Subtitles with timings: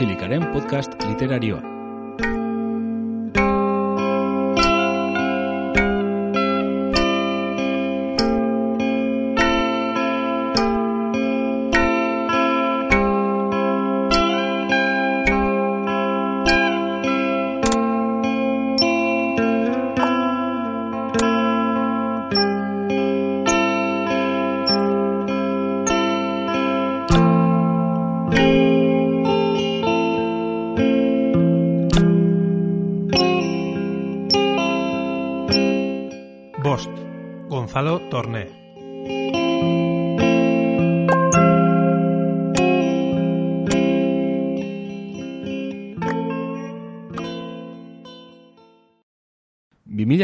[0.00, 1.79] Basilikaren podcast literarioa.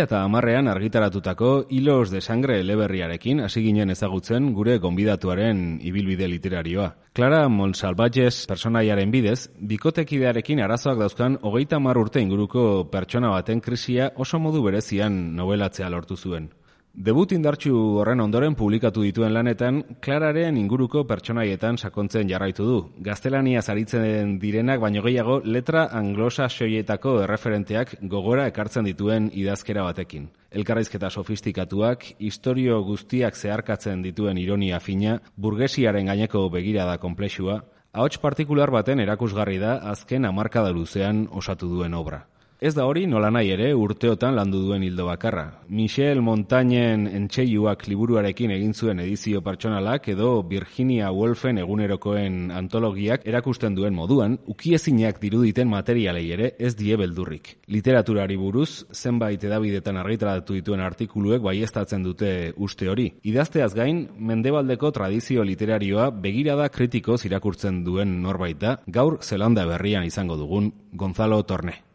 [0.02, 6.90] Eta amarrean argitaratutako Hilos de Sangre eleberriarekin hasi ginen ezagutzen gure gonbidatuaren ibilbide literarioa.
[7.12, 14.38] Clara Monsalvajes personaiaren bidez, bikotekidearekin arazoak dauzkan hogeita mar urte inguruko pertsona baten krisia oso
[14.38, 16.50] modu berezian nobelatzea lortu zuen.
[16.96, 22.76] Debut indartxu horren ondoren publikatu dituen lanetan, Klararen inguruko pertsonaietan sakontzen jarraitu du.
[23.04, 30.30] Gaztelania zaritzen direnak baino gehiago letra anglosa soietako erreferenteak gogora ekartzen dituen idazkera batekin.
[30.48, 37.58] Elkarraizketa sofistikatuak, historio guztiak zeharkatzen dituen ironia fina, burgesiaren gaineko begirada komplexua,
[37.92, 42.22] ahots partikular baten erakusgarri da azken amarkada luzean osatu duen obra.
[42.58, 45.42] Ez da hori nola nahi ere urteotan landu duen hildo bakarra.
[45.68, 53.92] Michel Montañen entxeiuak liburuarekin egin zuen edizio pertsonalak edo Virginia Woolfen egunerokoen antologiak erakusten duen
[53.92, 57.58] moduan, ukiezinak diruditen materialei ere ez die beldurrik.
[57.68, 63.10] Literaturari buruz, zenbait edabidetan argitaratu dituen artikuluek baiestatzen dute uste hori.
[63.28, 70.40] Idazteaz gain, mendebaldeko tradizio literarioa begirada kritiko irakurtzen duen norbait da, gaur Zelanda berrian izango
[70.40, 71.85] dugun Gonzalo Torne.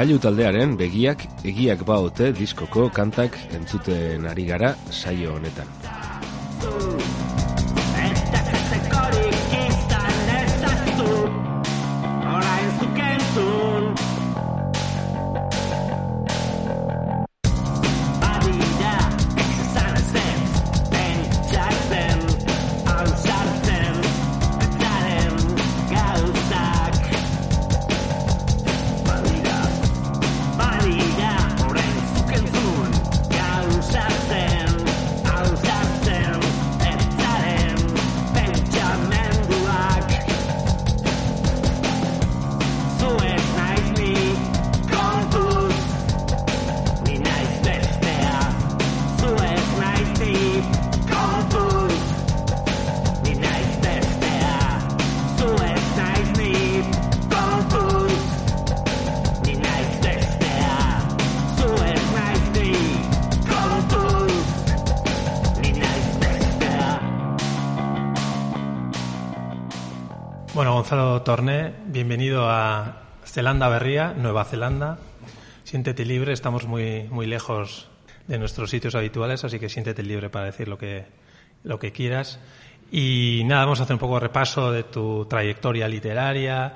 [0.00, 4.70] Gailu taldearen begiak egiak baote diskoko kantak entzuten ari gara
[5.02, 5.68] saio honetan.
[70.80, 74.96] Gonzalo Torné, bienvenido a Zelanda Berría, Nueva Zelanda.
[75.62, 77.90] Siéntete libre, estamos muy, muy lejos
[78.26, 81.04] de nuestros sitios habituales, así que siéntete libre para decir lo que,
[81.64, 82.40] lo que quieras.
[82.90, 86.72] Y nada, vamos a hacer un poco de repaso de tu trayectoria literaria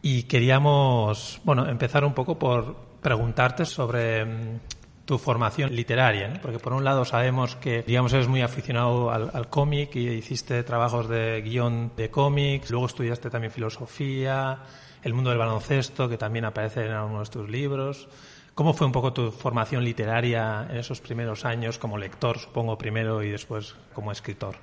[0.00, 4.60] y queríamos, bueno, empezar un poco por preguntarte sobre mm,
[5.04, 9.94] tu formación literaria, porque por un lado sabemos que, digamos, eres muy aficionado al, cómic
[9.96, 14.58] y hiciste trabajos de guion de cómics, luego estudiaste también filosofía,
[15.02, 18.08] el mundo del baloncesto, que también aparece en algunos de tus libros.
[18.54, 23.22] ¿Cómo fue un poco tu formación literaria en esos primeros años como lector, supongo, primero
[23.22, 24.56] y después como escritor?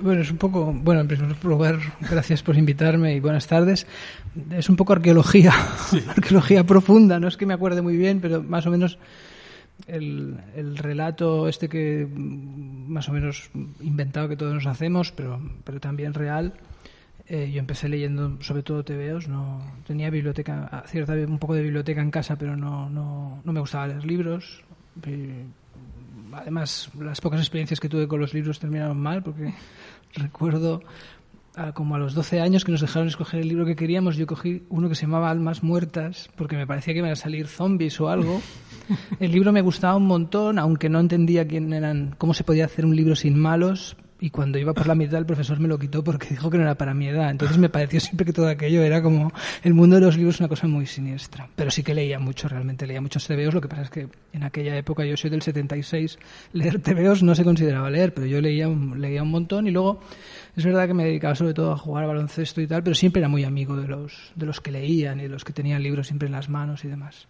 [0.00, 3.86] Bueno, es un poco, bueno, en primer lugar, gracias por invitarme y buenas tardes.
[4.50, 5.52] Es un poco arqueología,
[6.08, 8.98] arqueología profunda, no es que me acuerde muy bien, pero más o menos
[9.88, 13.50] el, el, relato este que más o menos
[13.80, 16.54] inventado que todos nos hacemos, pero, pero también real,
[17.26, 22.00] eh, yo empecé leyendo sobre todo TVOs, no tenía biblioteca, cierta un poco de biblioteca
[22.00, 24.64] en casa, pero no, no, no me gustaba leer libros.
[26.32, 29.52] además, las pocas experiencias que tuve con los libros terminaron mal, porque
[30.14, 30.82] recuerdo
[31.74, 34.62] como a los 12 años que nos dejaron escoger el libro que queríamos, yo cogí
[34.68, 38.08] uno que se llamaba Almas Muertas, porque me parecía que iban a salir zombies o
[38.08, 38.40] algo.
[39.20, 42.84] El libro me gustaba un montón, aunque no entendía quién eran, cómo se podía hacer
[42.84, 46.02] un libro sin malos, y cuando iba por la mitad el profesor me lo quitó
[46.02, 47.30] porque dijo que no era para mi edad.
[47.30, 49.32] Entonces me pareció siempre que todo aquello era como
[49.62, 51.48] el mundo de los libros una cosa muy siniestra.
[51.54, 53.54] Pero sí que leía mucho, realmente leía muchos TVOs.
[53.54, 56.18] Lo que pasa es que en aquella época, yo soy del 76,
[56.52, 60.00] leer TVOs no se consideraba leer, pero yo leía leía un montón y luego
[60.56, 63.28] es verdad que me dedicaba sobre todo a jugar baloncesto y tal, pero siempre era
[63.28, 66.26] muy amigo de los, de los que leían y de los que tenían libros siempre
[66.26, 67.28] en las manos y demás.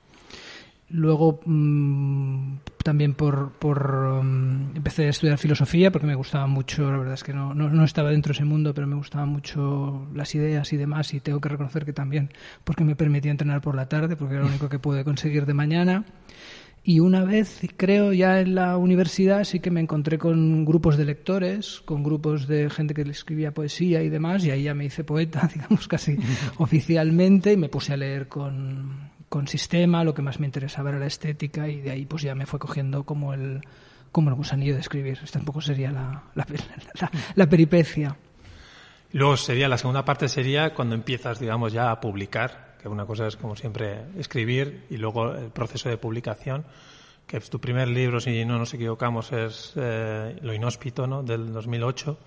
[0.90, 6.96] Luego mm, también por, por mm, empecé a estudiar filosofía porque me gustaba mucho, la
[6.96, 10.34] verdad es que no, no, estaba dentro de ese mundo, pero me gustaban mucho las
[10.34, 12.30] ideas y demás y tengo que reconocer que también
[12.64, 15.54] porque me permitía entrenar por la tarde porque era lo único que pude conseguir de
[15.54, 16.04] mañana.
[16.82, 21.04] Y una vez, creo, ya en la universidad sí que me encontré con grupos de
[21.04, 24.86] lectores, con grupos de gente que le escribía poesía y demás, y ahí ya me
[24.86, 26.16] hice poeta, digamos, casi
[26.56, 30.98] oficialmente, y me puse a leer con, con sistema, lo que más me interesaba era
[30.98, 33.60] la estética y de ahí pues ya me fue cogiendo como el,
[34.12, 35.18] como el gusanillo de escribir.
[35.22, 36.24] Esta un poco sería la,
[37.34, 38.16] la, peripecia.
[39.12, 43.26] Luego sería, la segunda parte sería cuando empiezas, digamos, ya a publicar, que una cosa
[43.26, 46.64] es como siempre escribir y luego el proceso de publicación,
[47.26, 51.52] que es tu primer libro, si no nos equivocamos, es eh, Lo Inhóspito, ¿no?, del
[51.52, 52.18] 2008.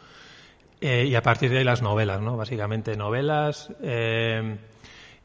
[0.84, 2.36] Eh, y a partir de ahí las novelas, ¿no?
[2.36, 4.58] Básicamente novelas, eh,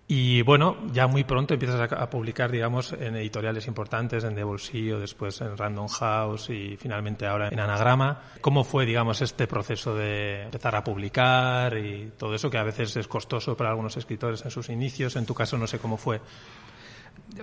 [0.08, 5.00] y bueno, ya muy pronto empiezas a, publicar, digamos, en editoriales importantes, en De Bolsillo,
[5.00, 8.22] después en Random House y finalmente ahora en Anagrama.
[8.40, 12.96] ¿Cómo fue, digamos, este proceso de empezar a publicar y todo eso que a veces
[12.96, 15.16] es costoso para algunos escritores en sus inicios?
[15.16, 16.20] En tu caso no sé cómo fue.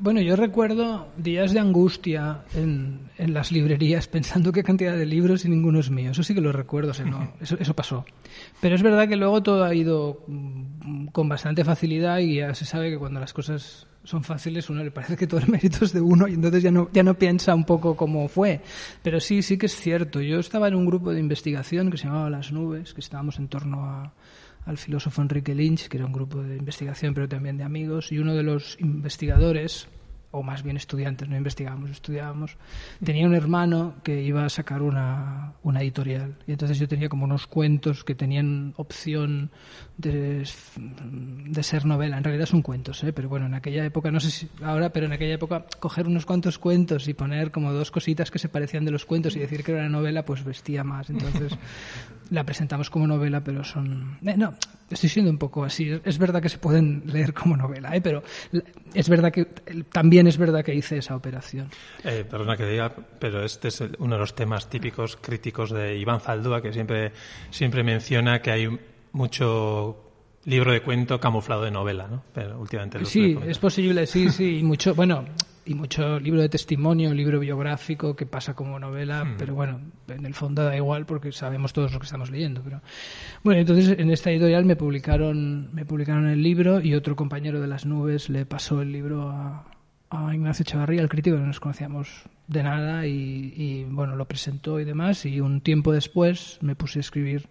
[0.02, 5.46] Bueno, yo recuerdo días de angustia en, en, las librerías pensando qué cantidad de libros
[5.46, 6.12] y ninguno es mío.
[6.12, 6.92] Eso sí que lo recuerdo,
[7.42, 8.06] eso, eso, pasó.
[8.60, 12.66] Pero es verdad que luego todo ha ido mm, con bastante facilidad y ya se
[12.66, 15.94] sabe que cuando las cosas son fáciles uno le parece que todo el mérito es
[15.94, 18.62] de uno y entonces ya no, ya no piensa un poco cómo fue.
[19.02, 20.22] Pero sí, sí que es cierto.
[20.22, 23.48] Yo estaba en un grupo de investigación que se llamaba Las Nubes, que estábamos en
[23.48, 24.14] torno a
[24.66, 28.20] al filósofo Enrique Lynch, que era un grupo de investigación, pero también de amigos, y
[28.20, 29.88] uno de los investigadores,
[30.32, 32.58] o más bien estudiantes, no investigábamos, estudiábamos,
[33.04, 36.38] tenía un hermano que iba a sacar una, una editorial.
[36.48, 39.52] Y entonces yo tenía como unos cuentos que tenían opción
[39.98, 40.44] de,
[40.76, 42.18] de ser novela.
[42.18, 43.14] En realidad son cuentos, ¿eh?
[43.14, 46.26] pero bueno, en aquella época, no sé si ahora, pero en aquella época, coger unos
[46.26, 49.64] cuantos cuentos y poner como dos cositas que se parecían de los cuentos y decir
[49.64, 51.12] que era una novela, pues vestía más.
[51.12, 51.54] Entonces
[52.34, 54.18] la presentamos como novela, pero son...
[54.26, 54.56] Eh, no,
[54.90, 56.00] estoy siendo un poco así.
[56.04, 58.02] Es verdad que se pueden leer como novela, ¿eh?
[58.02, 58.24] pero
[58.94, 59.46] es verdad que
[59.92, 61.70] también es verdad que hice esa operación.
[62.04, 66.20] Eh, perdona que diga, pero este es uno de los temas típicos críticos de Iván
[66.20, 67.12] Zaldúa, que siempre,
[67.52, 68.80] siempre menciona que hay
[69.12, 69.98] mucho
[70.46, 72.24] libro de cuento camuflado de novela, ¿no?
[72.34, 75.24] Pero últimamente sí, es posible, sí, sí, y mucho, bueno,
[75.66, 79.36] y mucho libro de testimonio, libro biográfico que pasa como novela, hmm.
[79.38, 82.62] pero bueno, en el fondo da igual porque sabemos todos lo que estamos leyendo.
[82.64, 82.82] Pero
[83.44, 87.68] bueno, entonces en esta editorial me publicaron, me publicaron el libro y otro compañero de
[87.68, 89.66] las nubes le pasó el libro a,
[90.10, 94.26] a Ignacio Chavarría, el crítico, que no nos conocíamos de nada y, y bueno, lo
[94.26, 97.48] presentó y demás y un tiempo después me puse a escribir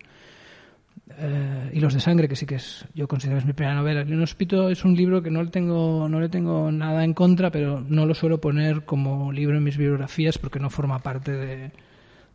[1.19, 4.01] eh, Hilos de sangre, que sí que es, yo considero que es mi primera novela.
[4.01, 7.51] El Inhóspito es un libro que no le tengo, no le tengo nada en contra,
[7.51, 11.73] pero no lo suelo poner como libro en mis biografías porque no forma parte de,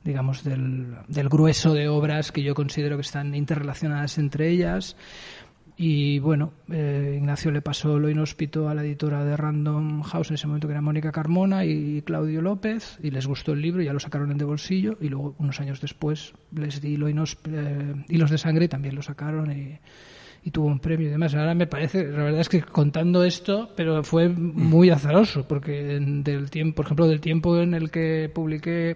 [0.04, 4.96] digamos, del, del grueso de obras que yo considero que están interrelacionadas entre ellas.
[5.80, 10.34] Y bueno, eh, Ignacio le pasó lo inhóspito a la editora de Random House en
[10.34, 13.94] ese momento, que era Mónica Carmona y Claudio López, y les gustó el libro, ya
[13.94, 17.14] lo sacaron en de bolsillo, y luego, unos años después, les di lo eh,
[18.10, 19.80] Hilos de Sangre, y también lo sacaron, y,
[20.50, 21.36] tuvo un premio y demás.
[21.36, 26.50] Ahora me parece, la verdad es que contando esto, pero fue muy azaroso, porque del
[26.50, 28.96] tiempo, por ejemplo, del tiempo en el que publiqué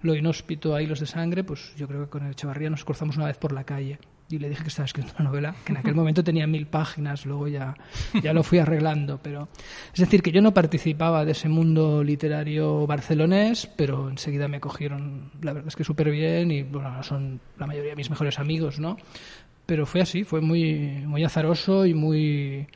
[0.00, 3.16] lo inhóspito a Hilos de Sangre, pues yo creo que con el Echevarría nos cruzamos
[3.16, 5.78] una vez por la calle y le dije que estaba escribiendo una novela que en
[5.78, 7.76] aquel momento tenía mil páginas, luego ya,
[8.22, 9.20] ya lo fui arreglando.
[9.22, 9.48] Pero,
[9.92, 15.30] es decir, que yo no participaba de ese mundo literario barcelonés, pero enseguida me cogieron,
[15.42, 18.80] la verdad es que súper bien y bueno, son la mayoría de mis mejores amigos,
[18.80, 18.96] ¿no?
[19.64, 22.66] Pero fue así, fue muy, muy azaroso y muy,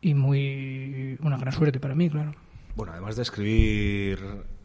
[0.00, 2.34] y muy una gran suerte para mí, claro.
[2.76, 4.18] Bueno, además de escribir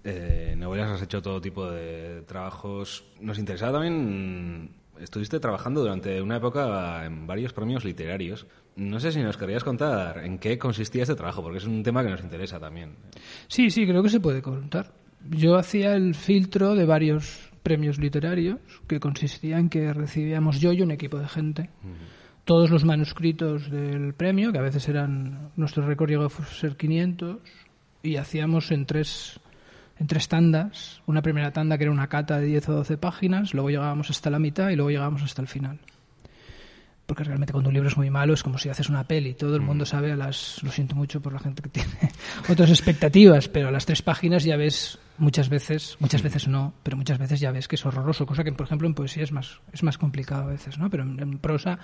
[0.04, 3.04] eh, novelas, has hecho todo tipo de trabajos.
[3.20, 8.48] Nos interesaba también estuviste trabajando durante una época en varios premios literarios.
[8.76, 12.04] No sé si nos querrías contar en qué consistía este trabajo, porque es un tema
[12.04, 12.96] que nos interesa también.
[13.48, 14.92] Sí, sí, creo que se puede contar.
[15.30, 20.82] Yo hacía el filtro de varios premios literarios que consistía en que recibíamos yo y
[20.82, 21.70] un equipo de gente
[22.46, 27.40] todos los manuscritos del premio, que a veces eran, nuestro récord llegó a ser 500,
[28.04, 29.40] y hacíamos en tres,
[30.00, 33.54] en tres tandas, una primera tanda que era una cata de 10 o 12 páginas,
[33.54, 35.80] luego llegábamos hasta la mitad y luego llegábamos hasta el final
[37.06, 39.34] porque realmente cuando un libro es muy malo es como si haces una peli.
[39.34, 39.88] Todo el mundo mm.
[39.88, 41.92] sabe a las, lo siento mucho por la gente que tiene
[42.50, 46.98] otras expectativas, pero a las tres páginas ya ves muchas veces, muchas veces no, pero
[46.98, 49.60] muchas veces ya ves que es horroroso, cosa que por ejemplo en poesía es más,
[49.72, 50.90] es más complicado a veces, ¿no?
[50.90, 51.80] Pero en prosa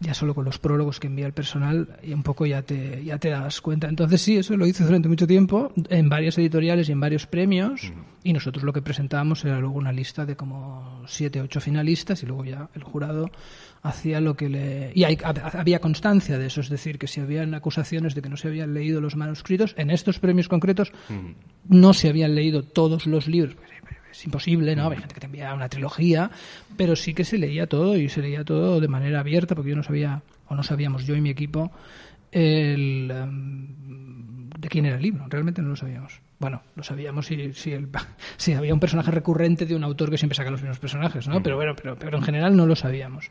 [0.00, 3.18] ya solo con los prólogos que envía el personal y un poco ya te, ya
[3.18, 3.88] te das cuenta.
[3.88, 7.92] Entonces sí, eso lo hice durante mucho tiempo en varias editoriales y en varios premios
[8.22, 12.26] y nosotros lo que presentábamos era luego una lista de como siete, ocho finalistas y
[12.26, 13.30] luego ya el jurado
[13.82, 14.92] hacía lo que le...
[14.94, 18.48] Y había constancia de eso, es decir, que si habían acusaciones de que no se
[18.48, 20.92] habían leído los manuscritos, en estos premios concretos
[21.68, 23.56] no se habían leído todos los libros
[24.16, 24.90] es imposible, ¿no?
[24.90, 26.30] Hay gente que te envía una trilogía,
[26.76, 29.76] pero sí que se leía todo y se leía todo de manera abierta, porque yo
[29.76, 31.70] no sabía, o no sabíamos yo y mi equipo,
[32.32, 35.26] el, em, de quién era el libro.
[35.28, 36.20] Realmente no lo sabíamos.
[36.38, 37.88] Bueno, lo sabíamos si, si, el,
[38.38, 41.42] si, había un personaje recurrente de un autor que siempre saca los mismos personajes, ¿no?
[41.42, 43.30] Pero bueno, pero, pero en general no lo sabíamos.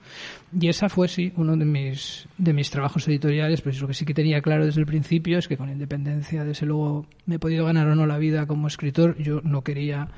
[0.60, 4.06] Y esa fue, sí, uno de mis, de mis trabajos editoriales, pues lo que sí
[4.06, 7.40] que tenía claro desde el principio es que con independencia de si luego me he
[7.40, 10.10] podido ganar o no la vida como escritor, yo no quería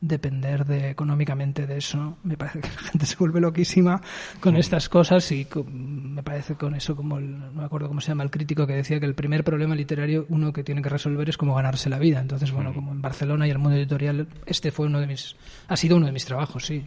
[0.00, 2.18] depender de económicamente de eso.
[2.22, 4.00] Me parece que la gente se vuelve loquísima
[4.40, 4.58] con mm.
[4.58, 8.30] estas cosas y me parece con eso como no me acuerdo cómo se llama el
[8.30, 11.54] crítico que decía que el primer problema literario uno que tiene que resolver es cómo
[11.54, 12.20] ganarse la vida.
[12.20, 12.74] Entonces, bueno, mm.
[12.74, 15.36] como en Barcelona y el mundo editorial, este fue uno de mis
[15.68, 16.84] ha sido uno de mis trabajos, sí.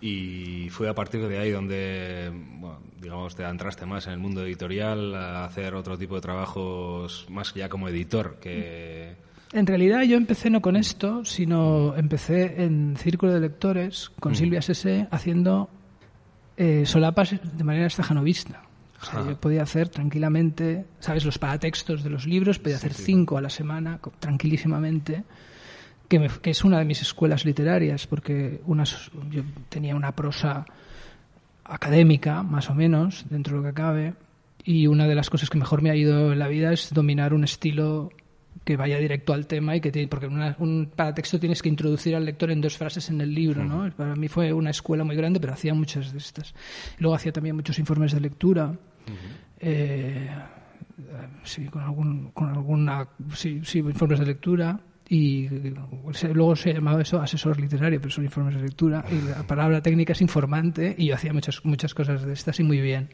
[0.00, 2.30] Y fue a partir de ahí donde,
[3.00, 7.52] digamos, te entraste más en el mundo editorial a hacer otro tipo de trabajos más
[7.54, 9.16] ya como editor que
[9.52, 14.62] en realidad yo empecé no con esto, sino empecé en Círculo de Lectores con Silvia
[14.62, 15.70] Sese haciendo
[16.56, 18.62] eh, solapas de manera estajanovista.
[19.00, 21.24] O sea, yo podía hacer tranquilamente, ¿sabes?
[21.24, 25.22] Los paratextos de los libros, podía hacer cinco a la semana, tranquilísimamente,
[26.08, 30.66] que, que, es una de mis escuelas literarias, porque unas, yo tenía una prosa
[31.64, 34.14] académica, más o menos, dentro de lo que cabe,
[34.64, 37.34] y una de las cosas que mejor me ha ido en la vida es dominar
[37.34, 38.10] un estilo
[38.64, 42.24] que vaya directo al tema y que tiene, porque un paratexto tienes que introducir al
[42.24, 43.90] lector en dos frases en el libro, ¿no?
[43.92, 46.54] Para mí fue una escuela muy grande, pero hacía muchas de estas.
[46.98, 48.74] Luego hacía también muchos informes de lectura.
[49.60, 50.28] Eh,
[51.44, 55.48] sí, con algún, con alguna, sí, sí, informes de lectura y
[56.34, 60.12] luego se llamaba eso asesor literario, pero son informes de lectura y la palabra técnica
[60.12, 63.08] es informante y yo hacía muchas muchas cosas de estas y muy bien.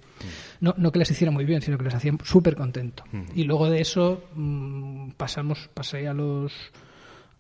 [0.61, 3.05] No, no que las hiciera muy bien, sino que las hacía súper contento.
[3.35, 6.53] Y luego de eso mm, pasamos, pasé a los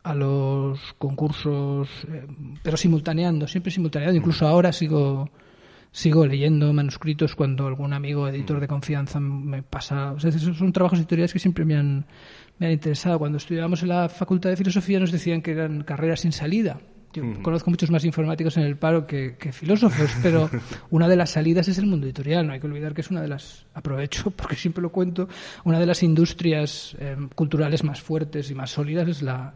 [0.04, 2.26] a los concursos, eh,
[2.62, 4.16] pero simultaneando, siempre simultaneando.
[4.16, 5.30] Incluso ahora sigo
[5.94, 10.10] sigo leyendo manuscritos cuando algún amigo editor de confianza me pasa.
[10.12, 12.04] O sea, esos son trabajos editoriales que siempre me han
[12.58, 13.20] me ha interesado.
[13.20, 16.80] Cuando estudiábamos en la Facultad de Filosofía nos decían que eran carreras sin salida.
[17.12, 20.50] Yo conozco muchos más informáticos en el paro que, filósofos, pero
[20.90, 22.44] una de las salidas es el mundo editorial.
[22.44, 25.28] No hay que olvidar que es una de las, aprovecho porque siempre lo cuento,
[25.62, 29.54] una de las industrias eh, culturales más fuertes y más sólidas es la,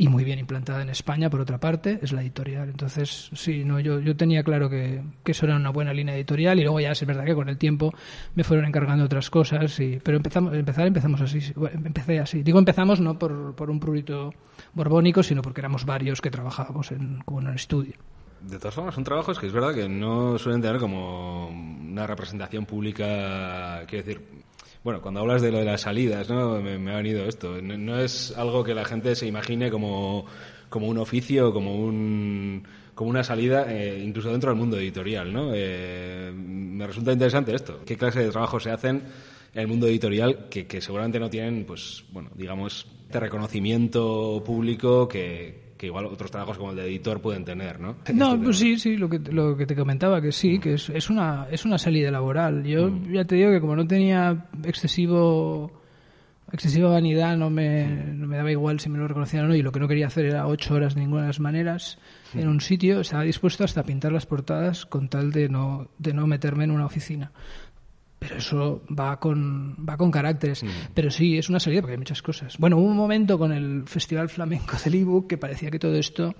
[0.00, 2.70] y muy bien implantada en España, por otra parte, es la editorial.
[2.70, 6.58] Entonces, sí, no, yo, yo tenía claro que, que, eso era una buena línea editorial
[6.58, 7.92] y luego ya es verdad que con el tiempo
[8.34, 11.40] me fueron encargando otras cosas, y, pero empezamos, empezar empezamos así,
[11.74, 12.42] empecé así.
[12.42, 14.32] Digo empezamos no por, por un prurito
[14.72, 17.92] borbónico, sino porque éramos varios que trabajábamos en, como en un estudio.
[18.40, 22.64] De todas formas, son trabajos que es verdad que no suelen tener como una representación
[22.64, 24.22] pública, quiero decir,
[24.82, 26.60] bueno, cuando hablas de lo de las salidas, ¿no?
[26.60, 27.60] Me, ha venido esto.
[27.60, 30.26] No, es algo que la gente se imagine como,
[30.68, 32.62] como un oficio, como un
[32.94, 35.52] como una salida, eh, incluso dentro del mundo editorial, ¿no?
[35.54, 37.80] Eh, me resulta interesante esto.
[37.86, 39.02] ¿Qué clase de trabajo se hacen
[39.54, 45.08] en el mundo editorial que, que seguramente no tienen, pues, bueno, digamos, este reconocimiento público
[45.08, 47.96] que, que igual otros trabajos como el de editor pueden tener, ¿no?
[48.12, 51.08] No, pues sí, sí, lo que, lo que te comentaba, que sí, que es, es,
[51.08, 52.64] una, es una salida laboral.
[52.64, 53.12] Yo mm.
[53.14, 55.72] ya te digo que como no tenía excesivo
[56.52, 59.62] excesiva vanidad, no me, no me daba igual si me lo reconocían o no, y
[59.62, 61.96] lo que no quería hacer era ocho horas de ninguna de las maneras
[62.34, 66.12] en un sitio, estaba dispuesto hasta a pintar las portadas con tal de no, de
[66.12, 67.30] no meterme en una oficina
[68.20, 70.62] pero eso va con, va con caracteres.
[70.62, 70.68] Mm.
[70.94, 72.58] Pero sí, es una salida porque hay muchas cosas.
[72.58, 76.34] Bueno, hubo un momento con el Festival Flamenco del ebook que parecía que todo esto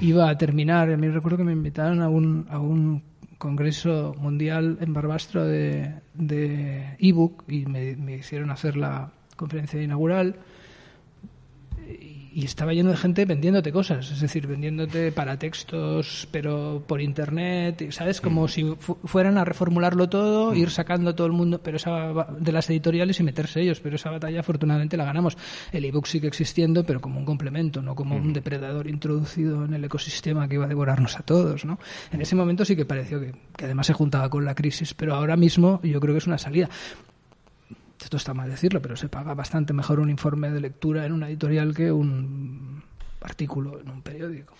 [0.00, 0.88] iba a terminar.
[0.88, 3.02] A mí recuerdo que me invitaron a un, a un
[3.38, 10.36] congreso mundial en Barbastro de, de ebook y me, me hicieron hacer la conferencia inaugural
[11.88, 17.90] y estaba lleno de gente vendiéndote cosas, es decir, vendiéndote para textos, pero por internet,
[17.90, 18.20] ¿sabes?
[18.20, 22.68] Como si fueran a reformularlo todo, ir sacando todo el mundo, pero esa de las
[22.70, 25.36] editoriales y meterse ellos, pero esa batalla afortunadamente la ganamos.
[25.72, 29.84] El ebook sigue existiendo, pero como un complemento, no como un depredador introducido en el
[29.84, 31.78] ecosistema que iba a devorarnos a todos, ¿no?
[32.12, 35.14] En ese momento sí que pareció que, que además se juntaba con la crisis, pero
[35.14, 36.68] ahora mismo yo creo que es una salida
[38.04, 41.28] esto está mal decirlo, pero se paga bastante mejor un informe de lectura en una
[41.28, 42.82] editorial que un
[43.20, 44.54] artículo en un periódico.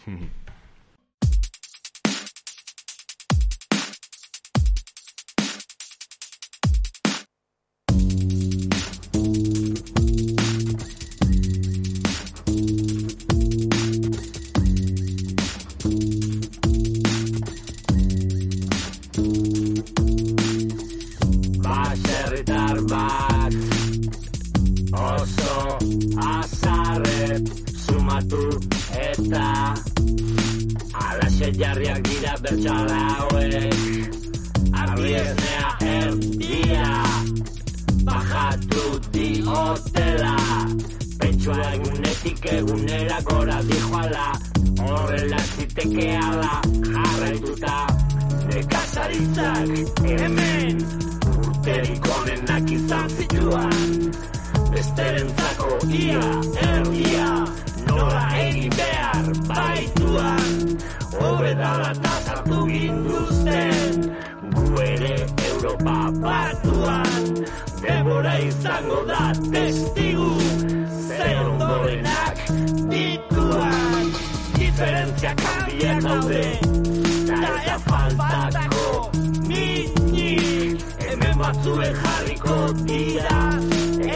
[81.41, 83.39] Batzuen jarriko dira.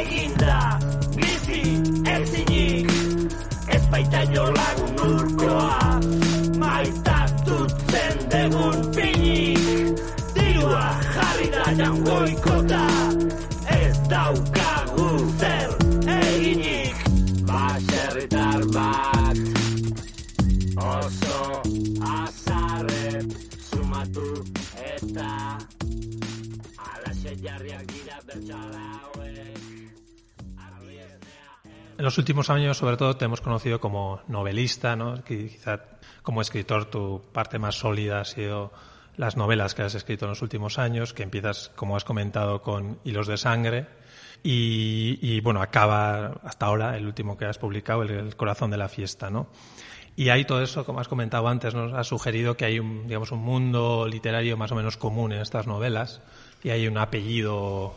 [0.00, 0.58] Eginda
[1.16, 1.62] bizi
[2.16, 2.90] ezinik.
[3.76, 4.24] Ez baita
[4.58, 6.00] lagun urkoa
[6.64, 10.02] maitatutzen degun pinik.
[10.34, 10.84] Dirua
[11.14, 12.53] jarri da jangoikota
[32.04, 35.24] En los últimos años, sobre todo, te hemos conocido como novelista, ¿no?
[35.24, 35.80] Quizá
[36.22, 38.72] como escritor tu parte más sólida ha sido
[39.16, 42.98] las novelas que has escrito en los últimos años, que empiezas, como has comentado, con
[43.04, 43.86] Hilos de Sangre
[44.42, 49.30] y, bueno, acaba hasta ahora el último que has publicado, el, Corazón de la Fiesta,
[49.30, 49.46] ¿no?
[50.14, 53.32] Y hay todo eso, como has comentado antes, nos ha sugerido que hay un, digamos,
[53.32, 56.20] un mundo literario más o menos común en estas novelas
[56.62, 57.94] y hay un apellido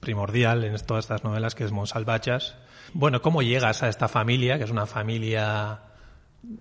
[0.00, 2.56] primordial en todas estas novelas que es Monsalvachas.
[2.96, 5.80] Bueno, ¿cómo llegas a esta familia, que es una familia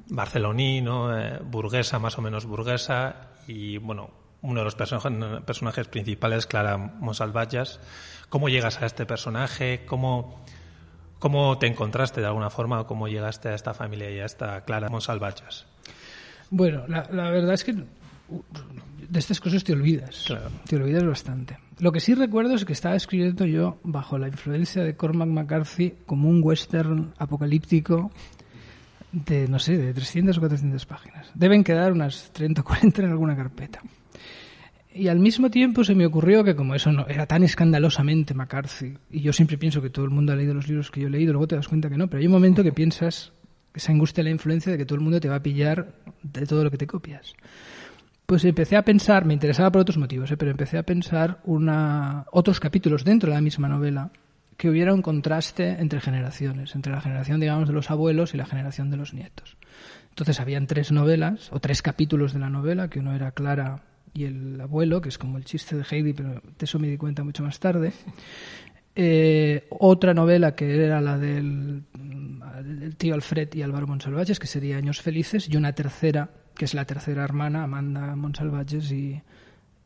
[0.10, 1.16] barceloní, ¿no?
[1.16, 4.10] Eh, burguesa, más o menos burguesa, y bueno,
[4.42, 7.80] uno de los personajes, principales, Clara Monsalvatjas.
[8.30, 9.86] ¿Cómo llegas a este personaje?
[9.86, 10.44] ¿Cómo,
[11.20, 14.66] ¿Cómo te encontraste de alguna forma o cómo llegaste a esta familia y a esta
[14.66, 15.68] Clara Monsalvatjas?
[16.50, 17.76] Bueno, la, verdad es que
[18.30, 20.26] de estas cosas te olvidas.
[20.68, 21.58] Te olvidas bastante.
[21.80, 25.94] Lo que sí recuerdo es que estaba escribiendo yo bajo la influencia de Cormac McCarthy
[26.06, 28.12] como un western apocalíptico
[29.12, 31.32] de, no sé, de 300 o 400 páginas.
[31.36, 33.82] Deben quedar unas 30 o 40 en alguna carpeta.
[34.96, 38.98] Y al mismo tiempo se me ocurrió que como eso no era tan escandalosamente McCarthy,
[39.10, 41.12] y yo siempre pienso que todo el mundo ha leído los libros que yo he
[41.12, 43.32] leído, luego te das cuenta que no, pero hay un momento que piensas
[43.74, 46.64] esa angustia la influencia de que todo el mundo te va a pillar de todo
[46.64, 47.34] lo que te copias.
[48.34, 50.38] Pues empecé a pensar, me interesaba por otros motivos, ¿eh?
[50.38, 54.10] pero empecé a pensar una, otros capítulos dentro de la misma novela
[54.58, 58.48] que hubiera un contraste entre generaciones, entre la generación, digamos, de los abuelos y la
[58.48, 59.56] generación de los nietos.
[60.10, 63.84] Entonces habían tres novelas, o tres capítulos de la novela, que uno era Clara
[64.16, 66.98] y el abuelo, que es como el chiste de Heidi, pero de eso me di
[66.98, 67.94] cuenta mucho más tarde.
[68.96, 71.84] Eh, otra novela que era la del,
[72.98, 76.86] tío Alfred y Álvaro Monsalvajes, que sería Años Felices, y una tercera, que es la
[76.86, 79.22] tercera hermana, Amanda Monsalvajes, y,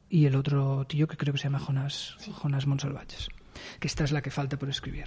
[0.09, 3.29] y el otro tío que creo que se llama Jonas, Jonas Monsalvajes
[3.79, 5.05] que esta es la que falta por escribir.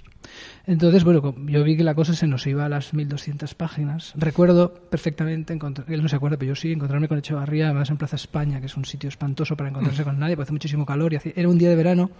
[0.65, 4.13] Entonces, bueno, yo vi que la cosa se nos iba a las 1200 páginas.
[4.15, 5.53] Recuerdo perfectamente,
[5.87, 8.67] él no se acuerda, pero yo sí, encontrarme con Echevarría, además en Plaza España, que
[8.67, 11.57] es un sitio espantoso para encontrarse con nadie, porque hace muchísimo calor y era un
[11.57, 12.11] día de verano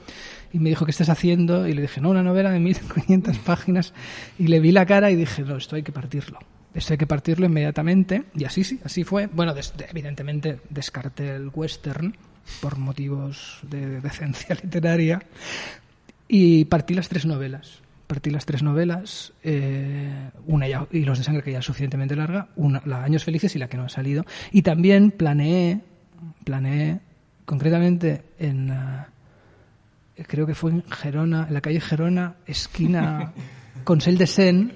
[0.51, 1.67] y me dijo, ¿qué estás haciendo?
[1.67, 3.93] Y le dije, no, una novela de 1500 páginas
[4.37, 6.39] y le vi la cara y dije, no, esto hay que partirlo.
[6.73, 8.23] Esto hay que partirlo inmediatamente.
[8.35, 9.27] Y así sí, así fue.
[9.27, 12.15] Bueno, des- evidentemente descarté el western
[12.61, 15.21] por motivos de decencia literaria
[16.27, 17.79] y partí las tres novelas.
[18.07, 22.13] Partí las tres novelas, eh, una ya, y Los de Sangre, que ya es suficientemente
[22.15, 24.25] larga, una, la Años Felices y la que no ha salido.
[24.51, 25.79] Y también planeé,
[26.43, 26.99] planeé
[27.45, 29.07] concretamente en, ah,
[30.27, 33.31] creo que fue en Gerona, en la calle Gerona, esquina
[33.85, 34.73] Consell de Sen,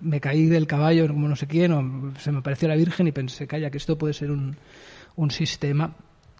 [0.00, 3.12] me caí del caballo como no sé quién, o se me apareció la Virgen y
[3.12, 4.56] pensé, calla, que esto puede ser un,
[5.16, 5.94] un sistema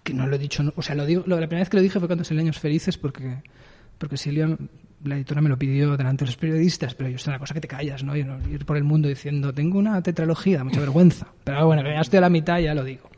[0.05, 1.77] que no lo he dicho, no- o sea, lo digo, lo- la primera vez que
[1.77, 3.43] lo dije fue cuando salí Años Felices porque,
[3.99, 4.57] porque Silvia,
[5.05, 7.61] la editora me lo pidió delante de los periodistas, pero yo es una cosa que
[7.61, 8.17] te callas, ¿no?
[8.17, 11.27] Y no- ir por el mundo diciendo, tengo una tetralogía, mucha vergüenza.
[11.45, 13.09] Pero bueno, que ya estoy a la mitad, ya lo digo.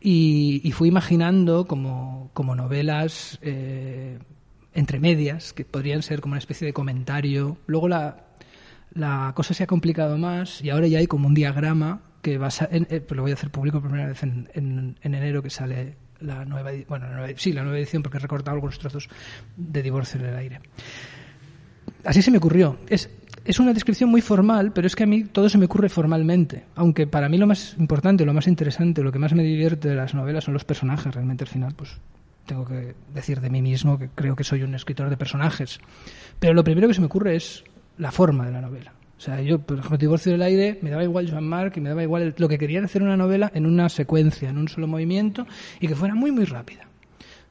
[0.00, 4.18] Y, y fui imaginando como, como novelas eh,
[4.74, 7.56] entre medias, que podrían ser como una especie de comentario.
[7.66, 8.25] Luego la,
[8.96, 12.68] la cosa se ha complicado más y ahora ya hay como un diagrama que basa
[12.70, 15.42] en, eh, pues lo voy a hacer público por primera vez en, en- en enero
[15.42, 17.06] que sale la nueva bueno
[17.36, 19.08] sí la nueva edición porque he recortado algunos trozos
[19.56, 20.60] de divorcio en el aire.
[22.04, 22.78] Así se me ocurrió.
[22.88, 23.10] Es
[23.44, 26.64] es una descripción muy formal pero es que a mí todo se me ocurre formalmente
[26.74, 29.94] aunque para mí lo más importante lo más interesante lo que más me divierte de
[29.94, 31.90] las novelas son los personajes realmente al final pues
[32.44, 35.80] tengo que decir de mí mismo que creo que soy un escritor de personajes.
[36.38, 37.64] Pero lo primero que se me ocurre es
[37.98, 38.92] la forma de la novela.
[39.16, 41.88] O sea, yo, por ejemplo, Divorcio del Aire, me daba igual Joan Marc y me
[41.88, 44.86] daba igual el- lo que quería hacer una novela en una secuencia, en un solo
[44.86, 45.46] movimiento
[45.80, 46.86] y que fuera muy, muy rápida.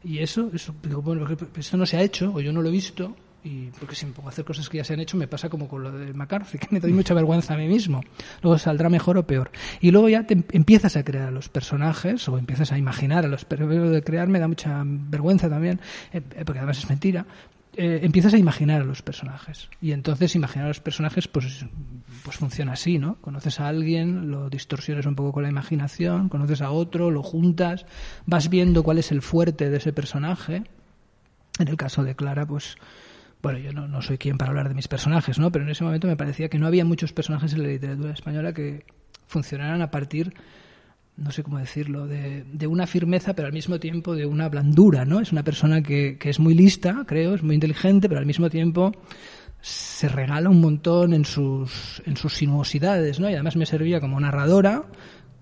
[0.03, 1.25] Y eso, eso, bueno,
[1.57, 4.11] eso no se ha hecho, o yo no lo he visto, y porque si me
[4.23, 6.57] a hacer cosas que ya se han hecho, me pasa como con lo de McCarthy,
[6.59, 8.01] que me doy mucha vergüenza a mí mismo.
[8.43, 9.49] Luego saldrá mejor o peor.
[9.81, 13.25] Y luego ya te em- empiezas a crear a los personajes, o empiezas a imaginar
[13.25, 15.79] a los pero de crear me da mucha vergüenza también,
[16.13, 17.25] eh, eh, porque además es mentira.
[17.77, 19.69] Eh, empiezas a imaginar a los personajes.
[19.81, 21.65] Y entonces imaginar a los personajes, pues,
[22.23, 23.15] pues funciona así, ¿no?
[23.21, 27.85] Conoces a alguien, lo distorsiones un poco con la imaginación, conoces a otro, lo juntas,
[28.25, 30.63] vas viendo cuál es el fuerte de ese personaje.
[31.59, 32.77] En el caso de Clara, pues,
[33.41, 35.51] bueno, yo no, no soy quien para hablar de mis personajes, ¿no?
[35.51, 38.53] Pero en ese momento me parecía que no había muchos personajes en la literatura española
[38.53, 38.85] que
[39.27, 40.33] funcionaran a partir
[41.17, 45.05] no sé cómo decirlo, de, de una firmeza, pero al mismo tiempo de una blandura,
[45.05, 45.19] ¿no?
[45.21, 48.49] Es una persona que, que es muy lista, creo, es muy inteligente, pero al mismo
[48.49, 48.91] tiempo
[49.61, 53.29] se regala un montón en sus, en sus sinuosidades, ¿no?
[53.29, 54.83] Y además me servía como narradora,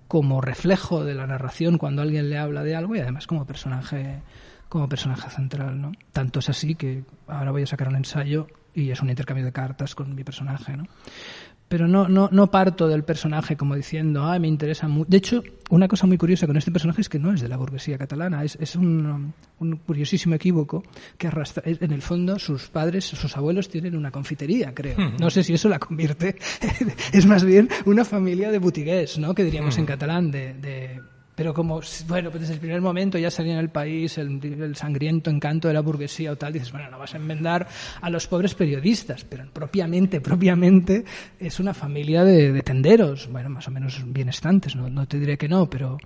[0.08, 4.22] como reflejo de la narración cuando alguien le habla de algo y además como personaje
[4.68, 5.92] como personaje central, ¿no?
[6.10, 9.52] Tanto es así que ahora voy a sacar un ensayo y es un intercambio de
[9.52, 10.88] cartas con mi personaje, ¿no?
[11.68, 15.10] Pero no, no, no parto del personaje como diciendo, ah, me interesa mucho.
[15.10, 17.56] De hecho, una cosa muy curiosa con este personaje es que no es de la
[17.56, 20.84] burguesía catalana, es, es un, un curiosísimo equívoco
[21.16, 21.62] que arrastra.
[21.66, 24.96] En el fondo, sus padres, sus abuelos tienen una confitería, creo.
[25.18, 26.36] No sé si eso la convierte.
[27.12, 29.34] es más bien una familia de butigués, ¿no?
[29.34, 31.00] Que diríamos en catalán, de, de
[31.34, 35.30] pero como, bueno, pues desde el primer momento ya salía en el país el, sangriento
[35.30, 37.66] encanto de la burguesía o tal, dices, bueno, no vas a enmendar
[38.00, 41.04] a los pobres periodistas, pero propiamente, propiamente
[41.38, 45.36] es una familia de, de tenderos, bueno, más o menos bienestantes, no, no te diré
[45.36, 45.98] que no, pero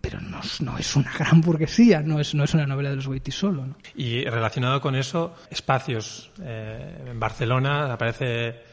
[0.00, 3.06] pero no, no, es una gran burguesía, no es, no es una novela de los
[3.06, 3.66] Goiti solo.
[3.66, 3.76] ¿no?
[3.94, 6.30] Y relacionado con eso, espacios.
[6.42, 8.69] Eh, en Barcelona aparece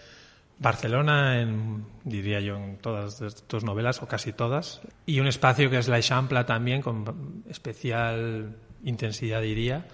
[0.60, 3.18] Barcelona, en, diría yo, en todas
[3.48, 8.56] tus novelas, o casi todas, y un espacio que es la Eixample también, con especial
[8.84, 9.86] intensidad, diría.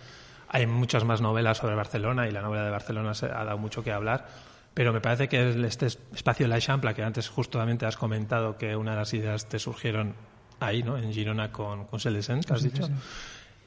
[0.47, 3.83] Hay muchas más novelas sobre Barcelona y la novela de Barcelona se ha dado mucho
[3.83, 4.27] que hablar,
[4.73, 8.75] pero me parece que este espacio de la Eixample, que antes justamente has comentado que
[8.75, 10.15] una de las ideas te surgieron
[10.59, 10.97] ahí, ¿no?
[10.97, 12.83] En Girona con, con Celesent, has dicho.
[12.83, 12.99] Sí, sí.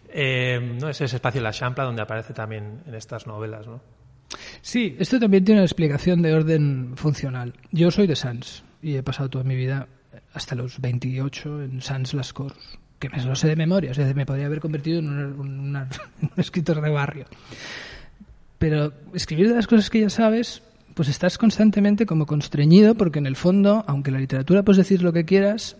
[0.08, 3.80] Eh, no es ese espacio de la Eixample donde aparece también en estas novelas, ¿no?
[4.66, 7.54] Sí, esto también tiene una explicación de orden funcional.
[7.70, 9.86] Yo soy de Sans y he pasado toda mi vida
[10.34, 14.12] hasta los 28 en Sans Las Corts, que me lo sé de memoria, o sea,
[14.12, 15.88] me podría haber convertido en, una, una,
[16.20, 17.26] un escritor de barrio.
[18.58, 23.26] Pero escribir de las cosas que ya sabes, pues estás constantemente como constreñido, porque en
[23.26, 25.76] el fondo, aunque la literatura puedes decir lo que quieras,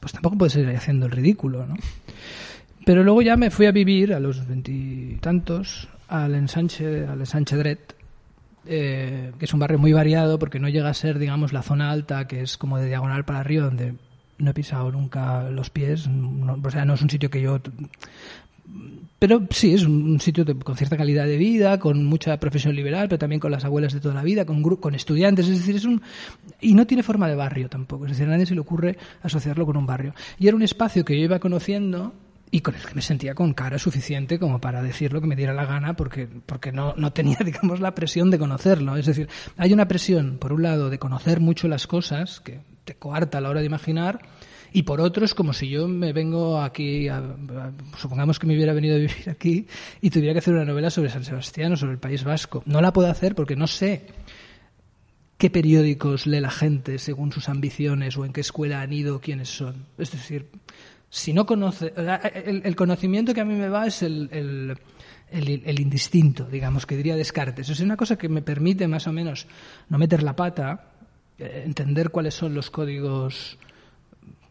[0.00, 1.74] pues tampoco puedes ir haciendo el ridículo, ¿no?
[2.86, 7.99] Pero luego ya me fui a vivir a los veintitantos al ensanche, al ensanche Dret,
[8.66, 11.90] eh, que es un barrio muy variado porque no llega a ser, digamos, la zona
[11.90, 13.94] alta, que es como de diagonal para arriba, donde
[14.38, 16.08] no he pisado nunca los pies.
[16.08, 17.60] O sea, no es un sitio que yo.
[19.18, 22.74] Pero sí, es un, un sitio de, con cierta calidad de vida, con mucha profesión
[22.74, 25.48] liberal, pero también con las abuelas de toda la vida, con, con estudiantes.
[25.48, 26.02] Es decir, es un.
[26.60, 28.04] Y no tiene forma de barrio tampoco.
[28.04, 30.14] Es decir, a nadie se le ocurre asociarlo con un barrio.
[30.38, 32.12] Y era un espacio que yo iba conociendo
[32.52, 35.36] y con el que me sentía con cara suficiente como para decir lo que me
[35.36, 38.96] diera la gana porque, porque no, no tenía, digamos, la presión de conocerlo.
[38.96, 42.94] Es decir, hay una presión, por un lado, de conocer mucho las cosas, que te
[42.96, 44.20] coarta a la hora de imaginar,
[44.72, 47.36] y por otro es como si yo me vengo aquí, a-
[47.98, 49.66] supongamos que me hubiera venido a vivir aquí
[50.00, 52.62] y tuviera que hacer una novela sobre San Sebastián o sobre el País Vasco.
[52.66, 54.06] No la puedo hacer porque no sé
[55.38, 59.48] qué periódicos lee la gente según sus ambiciones o en qué escuela han ido, quiénes
[59.48, 59.86] son.
[59.98, 60.46] Es decir,
[61.10, 64.28] si no conoce, o sea, el, el conocimiento que a mí me va es el,
[64.32, 64.78] el,
[65.30, 67.68] el- el indistinto, digamos, que diría Descartes.
[67.68, 69.46] Es una cosa que me permite más o menos
[69.88, 70.92] no meter la pata,
[71.38, 73.58] eh, entender cuáles son los códigos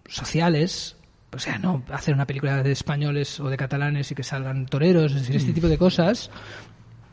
[0.08, 0.96] sociales,
[1.32, 5.12] o sea, no hacer una película de españoles o de catalanes y que salgan toreros,
[5.14, 6.32] es decir, este tipo de cosas,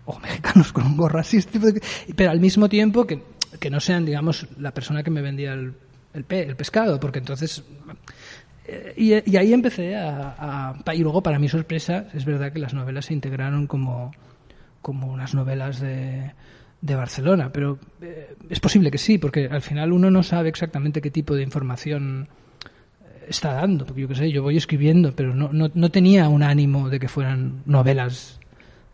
[0.06, 1.82] o mexicanos con un gorro así, este tipo de-
[2.14, 3.22] pero al mismo tiempo que,
[3.60, 5.74] que no sean, digamos, la persona que me vendía el,
[6.14, 7.62] el, pe- el pescado, porque entonces...
[8.68, 12.58] eh, Y, y ahí empecé a, a- Y luego, para mi sorpresa, es verdad que
[12.58, 14.12] las novelas se integraron como,
[14.82, 16.32] como unas novelas de,
[16.80, 21.00] de Barcelona, pero eh, es posible que sí, porque al final uno no sabe exactamente
[21.00, 22.28] qué tipo de información
[23.28, 26.44] está dando, porque yo qué sé, yo voy escribiendo, pero no, no, no tenía un
[26.44, 28.38] ánimo de que fueran novelas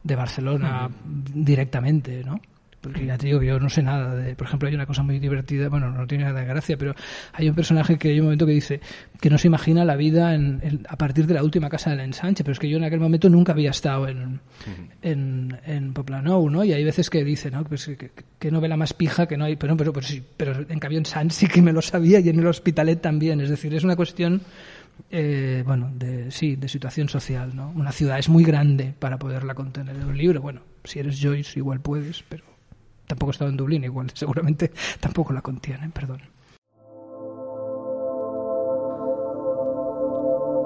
[0.05, 0.89] de Barcelona
[1.35, 2.41] directamente, ¿no?
[2.83, 4.35] Porque ya te digo que yo no sé nada de...
[4.35, 6.95] Por ejemplo, hay una cosa muy divertida, bueno, no tiene nada de gracia, pero
[7.33, 8.81] hay un personaje que hay un momento que dice
[9.21, 12.01] que no se imagina la vida en, en- a partir de la última casa del
[12.01, 14.41] ensanche, pero es que yo en aquel momento nunca había estado en,
[15.01, 16.65] en, en Poplanou, ¿no?
[16.65, 17.65] Y hay veces que dice, ¿no?
[17.65, 19.55] Pues que, que- novela más pija que no hay...
[19.57, 22.29] Pero, pero, pero, sí, pero en cambio en San sí que me lo sabía y
[22.29, 23.41] en el Hospitalet también.
[23.41, 24.41] Es decir, es una cuestión
[25.11, 27.71] eh, bueno, de, sí, de situación social, ¿no?
[27.77, 30.41] Una ciudad es muy grande para poderla contener en un libro.
[30.43, 32.45] Bueno, si eres Joyce igual puedes, pero
[33.07, 36.23] tampoco he estado en Dublín, igual seguramente tampoco la contienen, perdón.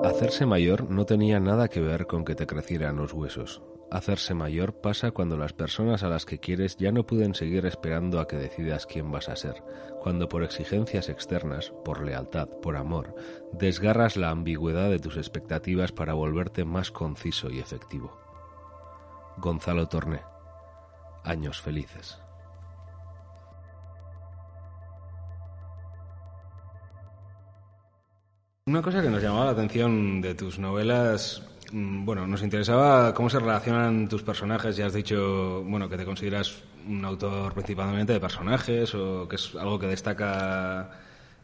[0.05, 3.63] Hacerse mayor no tenía nada que ver con que te crecieran los huesos.
[3.91, 8.21] Hacerse mayor pasa cuando las personas a las que quieres ya no pueden seguir esperando
[8.21, 9.63] a que decidas quién vas a ser,
[10.01, 13.15] cuando por exigencias externas, por lealtad, por amor,
[13.53, 18.17] desgarras la ambigüedad de tus expectativas para volverte más conciso y efectivo.
[19.39, 20.23] Gonzalo Torné.
[21.25, 22.26] Años felices.
[28.69, 33.31] Una cosa que nos llamaba la atención de tus novelas, mm, bueno, nos interesaba cómo
[33.31, 34.77] se relacionan tus personajes.
[34.77, 39.55] Ya has dicho, bueno, que te consideras un autor principalmente de personajes o que es
[39.55, 40.91] algo que destaca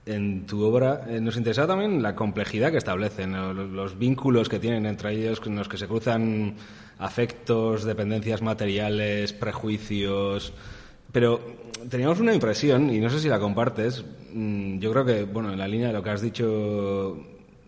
[0.04, 1.02] en tu obra.
[1.06, 3.32] Eh, nos interesaba también la complejidad que establecen,
[3.72, 6.56] los vínculos que tienen entre ellos, en los que se cruzan
[6.98, 10.54] afectos, dependencias materiales, prejuicios.
[11.12, 11.40] Pero
[11.88, 15.58] teníamos una impresión, y no sé si la compartes, mm, yo creo que, bueno, en
[15.58, 17.18] la línea de lo que has dicho,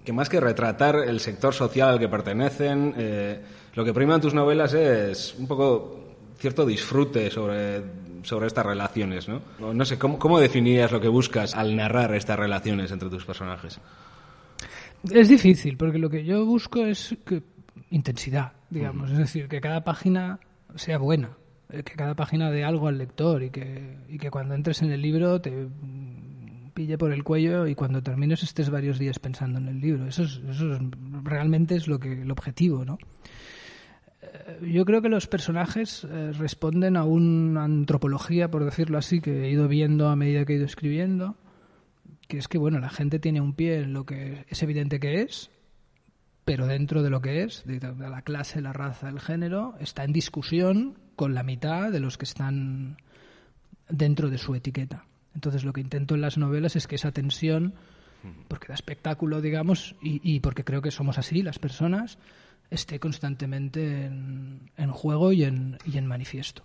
[0.04, 3.40] que más que retratar el sector social al que pertenecen, eh,
[3.74, 6.00] lo que prima en tus novelas es un poco
[6.38, 7.82] cierto disfrute sobre,
[8.22, 9.42] sobre estas relaciones, ¿no?
[9.72, 13.80] No sé, ¿cómo, ¿cómo definirías lo que buscas al narrar estas relaciones entre tus personajes?
[15.10, 17.42] Es difícil, porque lo que yo busco es que,
[17.90, 19.10] intensidad, digamos.
[19.10, 20.40] Es decir, que cada página
[20.76, 21.30] sea buena,
[21.82, 25.02] que cada página dé algo al lector y que, y que cuando entres en el
[25.02, 25.66] libro te
[26.74, 30.06] pille por el cuello y cuando termines estés varios días pensando en el libro.
[30.06, 30.80] Eso, es, eso es-
[31.22, 32.98] realmente es lo que el objetivo, ¿no?
[34.22, 39.44] Eh, Yo creo que los personajes eh, responden a una antropología, por decirlo así, que
[39.44, 41.36] he ido viendo a medida que he ido escribiendo,
[42.28, 45.22] que es que bueno, la gente tiene un pie en lo que es evidente que
[45.22, 45.50] es,
[46.44, 50.12] pero dentro de lo que es, de la clase, la raza, el género, está en
[50.12, 52.96] discusión con la mitad de los que están
[53.88, 55.04] dentro de su etiqueta.
[55.34, 57.74] Entonces lo que intento en las novelas es que esa tensión,
[58.48, 62.18] porque da espectáculo, digamos, y, y porque creo que somos así, las personas,
[62.70, 66.62] esté constantemente en, en juego y en, y en manifiesto.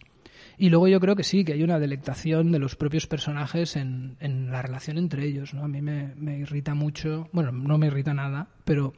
[0.57, 4.17] Y luego yo creo que sí, que hay una delectación de los propios personajes en,
[4.19, 5.53] en la relación entre ellos.
[5.53, 5.63] ¿no?
[5.63, 8.93] A mí me, me irrita mucho, bueno, no me irrita nada, pero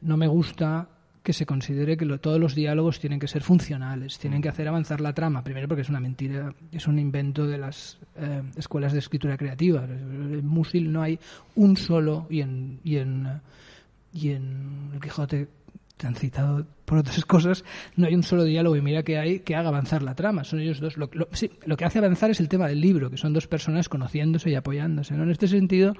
[0.00, 0.88] no me gusta
[1.24, 4.68] que se considere que lo- todos los diálogos tienen que ser funcionales, tienen que hacer
[4.68, 5.42] avanzar la trama.
[5.42, 9.84] Primero porque es una mentira, es un invento de las eh, escuelas de escritura creativa.
[9.84, 11.18] En Musil no hay
[11.56, 13.26] un solo, y en, y en,
[14.12, 15.48] y en El Quijote
[15.96, 17.64] te han citado por otras cosas,
[17.96, 20.44] no hay un solo diálogo y mira que hay que haga avanzar la trama.
[20.44, 20.98] Son ellos dos.
[20.98, 23.46] Lo, lo- sí, lo que hace avanzar es el tema del libro, que son dos
[23.48, 25.14] personas conociéndose y apoyándose.
[25.14, 25.22] ¿no?
[25.22, 25.94] En este sentido,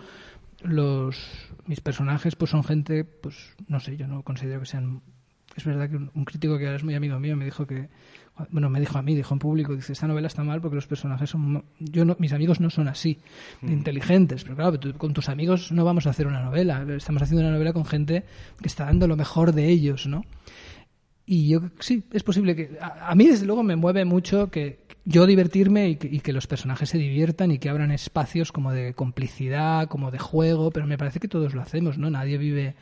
[0.62, 1.16] los
[1.66, 5.00] mis personajes pues son gente, pues no sé, yo no considero que sean.
[5.56, 7.88] Es verdad que un, un crítico que ahora es muy amigo mío me dijo que,
[8.50, 10.86] bueno, me dijo a mí, dijo en público, dice, esta novela está mal porque los
[10.88, 13.18] personajes son, yo no, mis amigos no son así,
[13.62, 17.22] de inteligentes, pero claro, tú- con tus amigos no vamos a hacer una novela, estamos
[17.22, 18.24] haciendo una novela con gente
[18.60, 20.24] que está dando lo mejor de ellos, ¿no?
[21.26, 22.76] Y yo sí, es posible que.
[22.80, 26.32] A, a mí, desde luego, me mueve mucho que, yo divertirme y que, y que
[26.34, 30.86] los personajes se diviertan y que abran espacios como de complicidad, como de juego, pero
[30.86, 32.10] me parece que todos lo hacemos, ¿no?
[32.10, 32.74] Nadie vive...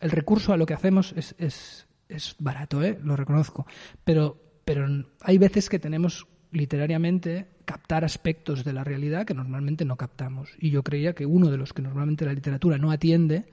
[0.00, 2.98] El recurso a lo que hacemos es, es, es barato, ¿eh?
[3.02, 3.66] Lo reconozco.
[4.04, 4.86] Pero, pero
[5.20, 10.50] hay veces que tenemos literariamente captar aspectos de la realidad que normalmente no captamos.
[10.58, 13.46] Y yo creía que uno de los que normalmente la literatura no atiende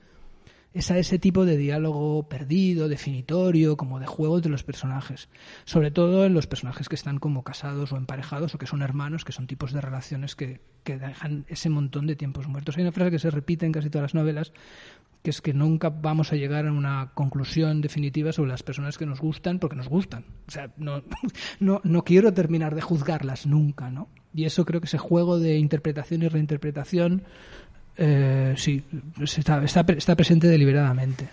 [0.74, 5.28] es a ese tipo de diálogo perdido, definitorio, como de juegos de los personajes.
[5.64, 9.24] Sobre todo en los personajes que están como casados o emparejados o que son hermanos,
[9.24, 12.76] que son tipos de relaciones que, que dejan ese montón de tiempos muertos.
[12.76, 14.52] Hay una frase que se repite en casi todas las novelas,
[15.22, 19.06] que es que nunca vamos a llegar a una conclusión definitiva sobre las personas que
[19.06, 20.24] nos gustan porque nos gustan.
[20.48, 21.04] O sea, no,
[21.60, 24.08] no, no quiero terminar de juzgarlas nunca, ¿no?
[24.34, 27.22] Y eso creo que ese juego de interpretación y reinterpretación
[27.96, 28.84] eh, sí,
[29.22, 31.28] está, presente deliberadamente.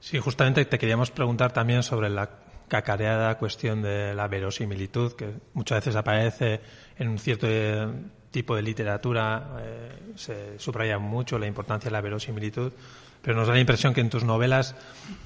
[0.00, 2.28] Sí, justamente te queríamos preguntar también sobre la
[2.68, 6.60] cacareada cuestión de la verosimilitud, que muchas veces aparece
[6.98, 7.86] en un cierto eh,
[8.30, 12.72] tipo de literatura, eh, se subraya mucho la importancia de la verosimilitud,
[13.20, 14.74] pero nos da la impresión que en tus novelas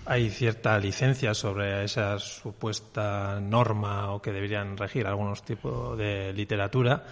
[0.05, 7.05] hay cierta licencia sobre esa supuesta norma o que deberían regir algunos tipos de literatura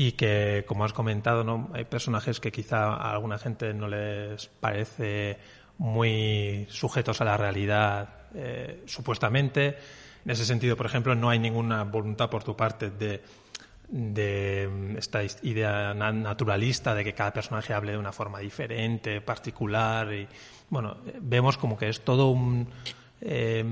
[0.00, 1.70] y que, como has comentado, ¿no?
[1.74, 5.38] hay personajes que quizá a alguna gente no les parece
[5.78, 9.76] muy sujetos a la realidad, eh, supuestamente.
[10.24, 13.24] En ese sentido, por ejemplo, no hay ninguna voluntad por tu parte de,
[13.88, 20.12] de esta idea naturalista de que cada personaje hable de una forma diferente, particular.
[20.12, 20.28] Y,
[20.70, 22.68] bueno, vemos como que es todo un.
[23.20, 23.64] Eh,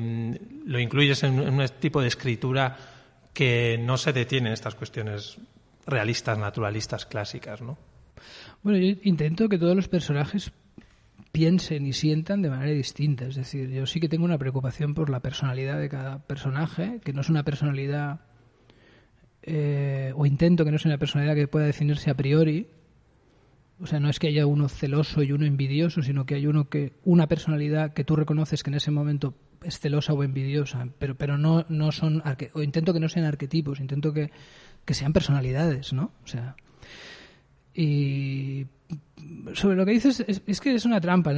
[0.66, 2.76] lo incluyes en un tipo de escritura
[3.32, 5.38] que no se detiene en estas cuestiones
[5.86, 7.78] realistas, naturalistas clásicas, ¿no?
[8.62, 10.52] Bueno, yo intento que todos los personajes
[11.32, 13.26] piensen y sientan de manera distinta.
[13.26, 17.12] Es decir, yo sí que tengo una preocupación por la personalidad de cada personaje, que
[17.12, 18.20] no es una personalidad,
[19.42, 22.68] eh, o intento que no sea una personalidad que pueda definirse a priori.
[23.78, 26.70] O sea, no es que haya uno celoso y uno envidioso, sino que hay uno
[26.70, 31.16] que una personalidad que tú reconoces que en ese momento es celosa o envidiosa, pero
[31.16, 32.22] pero no no son
[32.54, 34.30] o intento que no sean arquetipos, intento que
[34.86, 36.12] que sean personalidades, ¿no?
[36.24, 36.56] O sea,
[37.74, 38.66] y
[39.54, 41.32] sobre lo que dices, es, que es una trampa.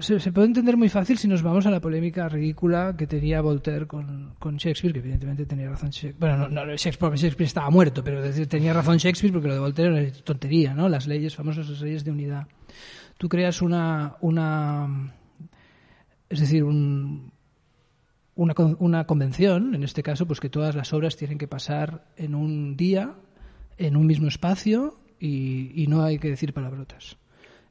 [0.00, 3.86] Se, puede entender muy fácil si nos vamos a la polémica ridícula que tenía Voltaire
[3.86, 6.16] con, con Shakespeare, que evidentemente tenía razón Shakespeare.
[6.18, 10.12] Bueno, no, no Shakespeare, estaba muerto, pero tenía razón Shakespeare porque lo de Voltaire era
[10.24, 10.88] tontería, ¿no?
[10.88, 12.46] Las leyes, famosas las leyes de unidad.
[13.16, 15.14] Tú creas una, una
[16.28, 17.32] es decir, un,
[18.34, 22.34] una, una convención, en este caso, pues que todas las obras tienen que pasar en
[22.34, 23.14] un día,
[23.78, 27.16] en un mismo espacio y, no hay que decir palabrotas.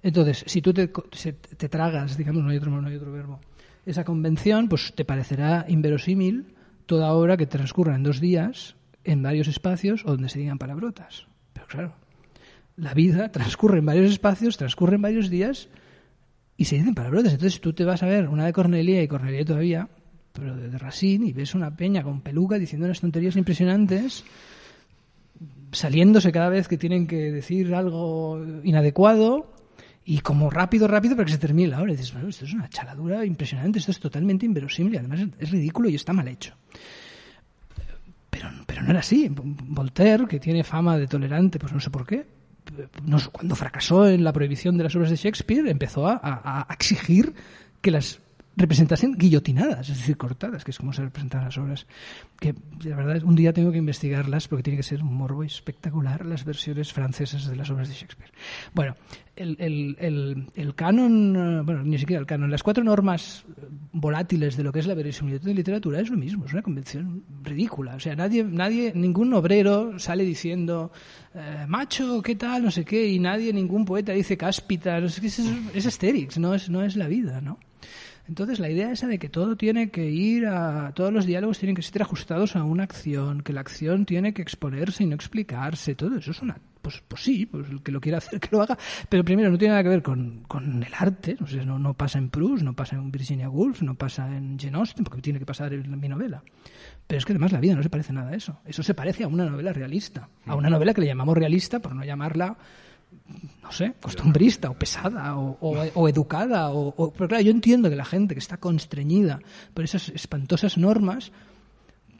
[0.04, 3.40] Entonces, si tú te, te, tragas, digamos, no hay, otro, no hay otro verbo,
[3.86, 9.48] esa convención, pues te parecerá inverosímil toda obra que transcurra en dos días, en varios
[9.48, 11.28] espacios, donde se digan palabrotas.
[11.54, 11.96] Pero claro,
[12.76, 15.70] la vida transcurre en varios espacios, transcurre en varios días
[16.58, 17.34] y se dicen palabrotas.
[17.34, 19.90] Entonces tú te vas a ver una de Cornelia y Cornelia todavía,
[20.34, 24.24] pero de, Racine, y ves una peña con peluca diciendo unas tonterías impresionantes,
[25.72, 29.54] saliéndose cada vez que tienen que decir algo inadecuado,
[30.04, 31.94] y como rápido, rápido para que se termine la obra.
[31.94, 35.90] Y dices, bueno, esto es una chaladura impresionante, esto es totalmente inverosímil, además es ridículo
[35.90, 36.56] y está mal hecho.
[38.30, 39.30] Pero, pero no era así.
[39.30, 42.26] Voltaire, que tiene fama de tolerante, pues no sé por qué,
[43.32, 47.34] cuando fracasó en la prohibición de las obras de Shakespeare, empezó a exigir
[47.82, 48.20] que las
[48.56, 51.88] representasen guillotinadas, es decir, cortadas, que es como se representan las obras.
[52.40, 56.26] Que la verdad un día tengo que investigarlas porque tiene que ser un morbo espectacular
[56.26, 58.32] las versiones francesas de las obras de Shakespeare.
[58.74, 58.96] Bueno,
[59.36, 63.46] el, el, el, canon, eh, bueno, ni siquiera el canon, las cuatro normas
[63.94, 67.24] volátiles de lo que es la verosimilitud de literatura es lo mismo, es una convención
[67.44, 67.96] ridícula.
[67.96, 70.92] O sea, nadie, nadie ningún obrero sale diciendo
[71.34, 72.64] eh, macho, ¿qué tal?
[72.64, 75.40] No sé qué, y nadie, ningún poeta dice cáspita, es, es,
[75.74, 77.58] es Asterix, no es, no es la vida, ¿no?
[78.32, 80.94] Entonces, la idea esa de que todo tiene que ir a.
[80.96, 84.42] Todos los diálogos tienen que estar ajustados a una acción, que la acción tiene que
[84.42, 86.58] exponerse y no explicarse, todo eso es una.
[86.82, 88.78] Pues, pues sí, pues el que lo quiera hacer, que lo haga.
[89.10, 91.36] Pero primero, no tiene nada que ver con, con el arte.
[91.66, 95.04] no, no pasa en Proust, no pasa en Virginia Woolf, no pasa en Jane Austen,
[95.04, 96.42] porque tiene que pasar en mi novela.
[97.08, 98.62] Pero es que además la vida no se parece nada a eso.
[98.64, 100.30] Eso se parece a una novela realista.
[100.46, 102.56] A una novela que le llamamos realista, por no llamarla
[103.64, 106.70] no sé, costumbrista o pesada o, educada.
[106.72, 109.40] O, pero claro, yo entiendo que la gente que está constreñida
[109.74, 111.32] por esas espantosas normas,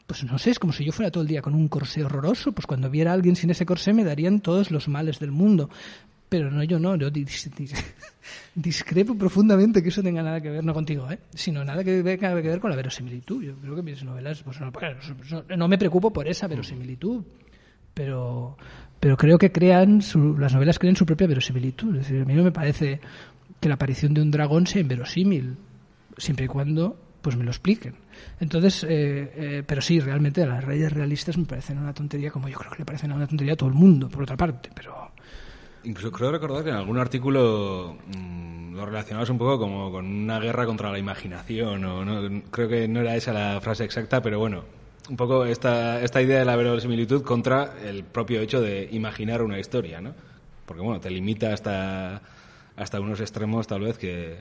[0.06, 2.52] pues no sé, es como si yo fuera todo el día con un corsé horroroso,
[2.52, 5.68] pues cuando viera a alguien sin ese corsé me darían todos los males del mundo.
[6.28, 7.74] Pero no, yo no, yo dis- dis-
[8.54, 11.18] discrepo profundamente que eso tenga nada que ver, no contigo, ¿eh?
[11.34, 13.42] sino nada que tenga que ver con la verosimilitud.
[13.42, 14.72] Yo creo que mis novelas, pues no,
[15.56, 17.22] no me preocupo por esa verosimilitud,
[17.92, 18.56] pero,
[19.02, 21.96] pero creo que crean, su- las novelas crean su propia verosimilitud.
[21.96, 23.00] Es decir, a mí no me parece
[23.58, 25.56] que la aparición de un dragón sea inverosímil,
[26.16, 27.96] siempre y cuando pues me lo expliquen.
[28.38, 32.56] Entonces, eh, eh, pero sí, realmente las reyes realistas me parecen una tontería, como yo
[32.56, 35.10] creo que le parecen una tontería a todo el mundo, por otra parte, pero...
[35.82, 40.38] Incluso creo recordar que en algún artículo mm, lo relacionabas un poco como con una
[40.38, 44.38] guerra contra la imaginación, o no, creo que no era esa la frase exacta, pero
[44.38, 44.62] bueno,
[45.08, 49.58] un poco esta, esta idea de la verosimilitud contra el propio hecho de imaginar una
[49.58, 50.14] historia, ¿no?
[50.66, 52.22] Porque bueno, te limita hasta,
[52.76, 54.38] hasta unos extremos tal vez que...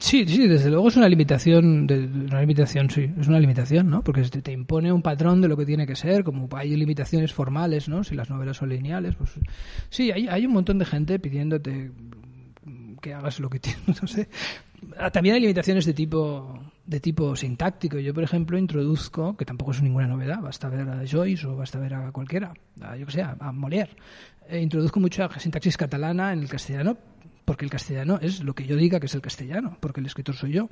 [0.00, 4.02] Sí, sí, desde luego es una limitación, una limitación, sí, es una limitación, ¿no?
[4.02, 7.32] Porque te, te impone un patrón de lo que tiene que ser, como hay limitaciones
[7.32, 8.04] formales, ¿no?
[8.04, 9.30] Si las novelas son lineales, pues
[9.90, 11.90] sí, hay, hay un montón de gente pidiéndote
[13.02, 14.28] que hagas lo que tienes, no sé.
[14.96, 17.98] Ah, También hay limitaciones de tipo de tipo sintáctico.
[17.98, 21.78] Yo, por ejemplo, introduzco, que tampoco es ninguna novedad, basta ver a Joyce o basta
[21.78, 23.90] ver a cualquiera, a, yo que sé, a Molière.
[24.48, 26.96] Eh, introduzco mucha sintaxis catalana en el castellano
[27.44, 30.34] porque el castellano es lo que yo diga que es el castellano, porque el escritor
[30.34, 30.68] soy yo.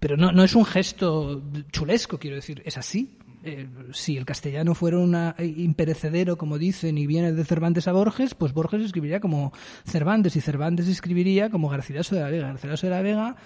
[0.00, 3.16] Pero no, no es un gesto chulesco, quiero decir, es así.
[3.44, 8.34] Eh, si el castellano fuera una imperecedero, como dicen, y viene de Cervantes a Borges,
[8.34, 9.52] pues Borges escribiría como
[9.84, 12.48] Cervantes y Cervantes escribiría como Garcilaso de la Vega.
[12.48, 13.36] Garcilaso de la Vega,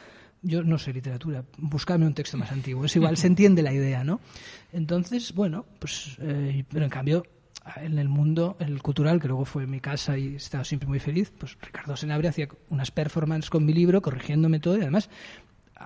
[0.43, 4.05] yo no sé literatura, buscadme un texto más antiguo, es igual, se entiende la idea,
[4.05, 4.21] ¿no?
[4.73, 7.25] Entonces, bueno, pues, eh, pero en cambio,
[7.77, 10.99] en el mundo, el cultural, que luego fue mi casa y he estado siempre muy
[10.99, 15.09] feliz, pues Ricardo Senabre hacía unas performances con mi libro, corrigiéndome todo, y además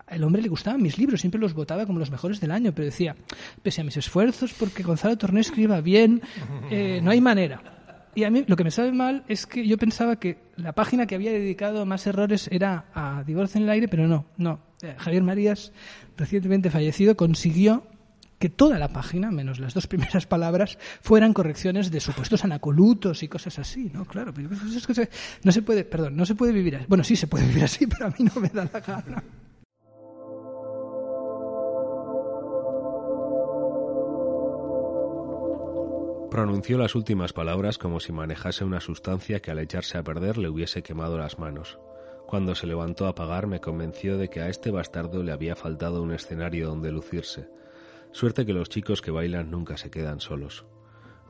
[0.08, 2.86] el hombre le gustaban mis libros, siempre los votaba como los mejores del año, pero
[2.86, 3.16] decía,
[3.62, 6.22] pese a mis esfuerzos, porque Gonzalo Torné escriba bien,
[6.70, 7.75] eh, no hay manera.
[8.16, 11.06] Y a mí lo que me sabe mal es que yo pensaba que la página
[11.06, 14.58] que había dedicado más errores era a Divorcio en el aire, pero no, no.
[14.82, 15.72] Eh, Javier Marías,
[16.16, 17.84] recientemente fallecido, consiguió
[18.38, 23.28] que toda la página, menos las dos primeras palabras, fueran correcciones de supuestos anacolutos y
[23.28, 24.04] cosas así, ¿no?
[24.06, 24.48] Claro, pero
[24.94, 25.10] se-
[25.42, 26.86] no se puede, perdón, no se puede vivir así.
[26.88, 29.22] Bueno, sí se puede vivir así, pero a mí no me da la gana.
[36.36, 40.50] Pronunció las últimas palabras como si manejase una sustancia que al echarse a perder le
[40.50, 41.78] hubiese quemado las manos.
[42.26, 46.02] Cuando se levantó a pagar me convenció de que a este bastardo le había faltado
[46.02, 47.48] un escenario donde lucirse.
[48.12, 50.66] Suerte que los chicos que bailan nunca se quedan solos.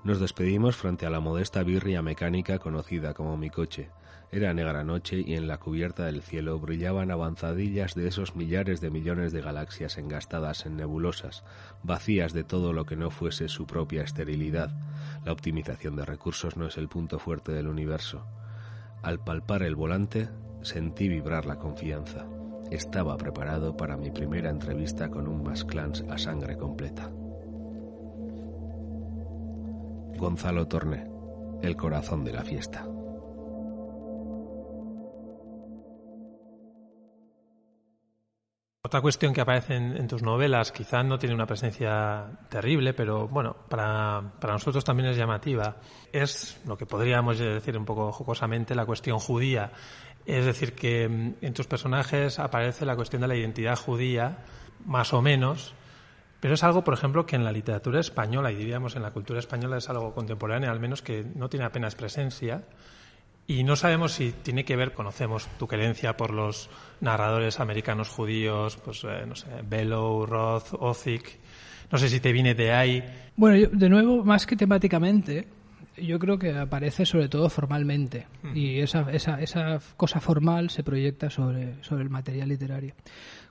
[0.02, 3.90] Nos despedimos frente a la modesta birria mecánica conocida como mi coche.
[4.32, 8.90] Era negra noche y en la cubierta del cielo brillaban avanzadillas de esos millares de
[8.90, 11.44] millones de galaxias engastadas en nebulosas,
[11.84, 14.70] vacías de todo lo que no fuese su propia esterilidad.
[15.24, 18.26] La optimización de recursos no es el punto fuerte del universo.
[19.02, 20.28] Al palpar el volante,
[20.62, 22.26] sentí vibrar la confianza.
[22.70, 27.10] Estaba preparado para mi primera entrevista con un Masclans a sangre completa.
[30.18, 31.06] Gonzalo Torné,
[31.62, 32.86] el corazón de la fiesta.
[38.86, 43.56] Otra cuestión que aparece en, tus novelas, quizá no tiene una presencia terrible, pero bueno,
[43.68, 45.78] para, para nosotros también es llamativa,
[46.12, 49.72] es lo que podríamos decir un poco jocosamente la cuestión judía.
[50.24, 54.44] Es decir, que mm, en tus personajes aparece la cuestión de la identidad judía,
[54.84, 55.74] más o menos,
[56.38, 59.40] pero es algo, por ejemplo, que en la literatura española, y diríamos en la cultura
[59.40, 62.62] española, es algo contemporáneo, al menos que no tiene apenas presencia.
[63.48, 66.68] Y no sabemos si tiene que ver, conocemos tu querencia por los
[67.00, 71.38] narradores americanos judíos, pues eh, no sé, Bellow, Roth, Ozick.
[71.90, 73.04] No sé si te viene de ahí.
[73.36, 75.46] Bueno, yo, de nuevo, más que temáticamente,
[75.96, 78.26] yo creo que aparece sobre todo formalmente.
[78.54, 82.94] Y esa, esa, esa cosa formal se proyecta sobre, sobre el material literario.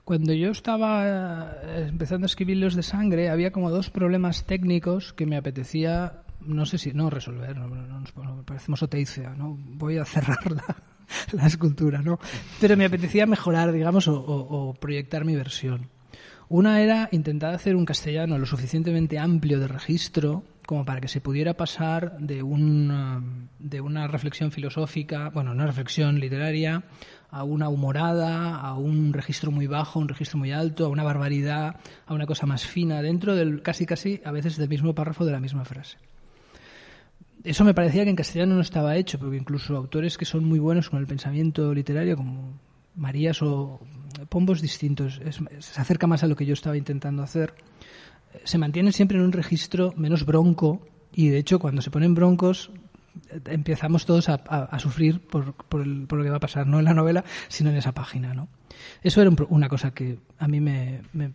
[0.04, 5.12] Cuando yo estaba eh, empezando a escribir Los de Sangre, había como dos problemas técnicos
[5.12, 9.56] que me apetecía, no sé si, no resolver, no, no, no parecemos Oteiza, ¿no?
[9.58, 10.76] Voy a cerrar la,
[11.32, 12.18] la escultura, ¿no?
[12.60, 15.90] Pero me apetecía mejorar, digamos, o, proyectar mi versión.
[16.48, 21.20] Una era intentar hacer un castellano lo suficientemente amplio de registro como para que se
[21.20, 26.82] pudiera pasar de, un, de una reflexión filosófica, bueno, una reflexión literaria,
[27.30, 31.76] a una humorada, a un registro muy bajo, un registro muy alto, a una barbaridad,
[32.06, 35.32] a una cosa más fina, dentro del casi casi a veces del mismo párrafo de
[35.32, 35.98] la misma frase.
[37.46, 40.58] Eso me parecía que en castellano no estaba hecho, porque incluso autores que son muy
[40.58, 42.58] buenos con el pensamiento literario, como
[42.96, 43.78] Marías o
[44.28, 45.20] Pombos distintos,
[45.60, 47.54] se acerca más a lo que yo estaba intentando hacer,
[48.42, 50.80] se mantienen siempre en un registro menos bronco
[51.12, 52.72] y de hecho cuando se ponen broncos
[53.46, 56.84] empezamos todos a, sufrir por, por, el, por, lo que va a pasar, no en
[56.84, 58.48] la novela, sino en esa página, ¿no?
[59.02, 61.32] Eso era una cosa que a mí me, me,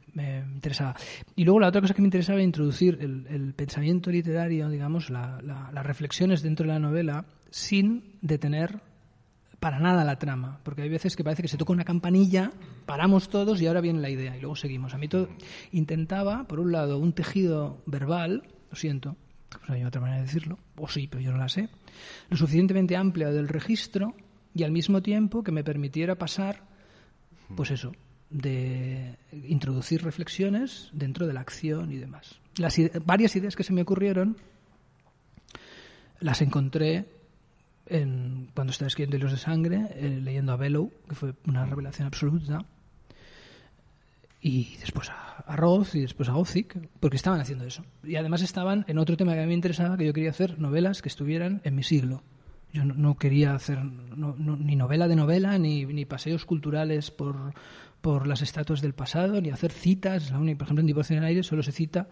[0.53, 0.95] interesaba.
[1.36, 5.09] Y luego la otra cosa que me interesaba era introducir el, el pensamiento literario, digamos,
[5.09, 8.82] la, la, las reflexiones dentro de la novela, sin detener
[9.61, 12.51] para nada la trama, porque hay veces que parece que se toca una campanilla,
[12.88, 14.95] paramos todos y ahora viene la idea y luego seguimos.
[14.95, 15.29] A mí todo
[15.71, 19.15] intentaba, por un lado, un tejido verbal, lo siento,
[19.57, 21.69] pues no hay otra manera de decirlo, o sí, pero yo no la sé,
[22.29, 24.15] lo suficientemente amplia del registro
[24.53, 26.63] y al mismo tiempo que me permitiera pasar,
[27.55, 27.93] pues eso,
[28.29, 32.39] de introducir reflexiones dentro de la acción y demás.
[32.57, 34.37] Las varias ideas que se me ocurrieron
[36.19, 37.05] las encontré
[37.87, 42.07] en, cuando estaba escribiendo Hilos de Sangre, eh, leyendo a Bellow, que fue una revelación
[42.07, 42.65] absoluta,
[44.41, 47.83] y después a, a Roth y después a Ozick, porque estaban haciendo eso.
[48.03, 50.59] Y además estaban en otro tema que a mí me interesaba, que yo quería hacer
[50.59, 52.23] novelas que estuvieran en mi siglo.
[52.73, 57.53] Yo no, quería hacer ni novela de novela, ni, ni paseos culturales por,
[57.99, 60.31] por las estatuas del pasado, ni hacer citas.
[60.31, 62.07] La única, por ejemplo, en Divorcio en el Aire solo se cita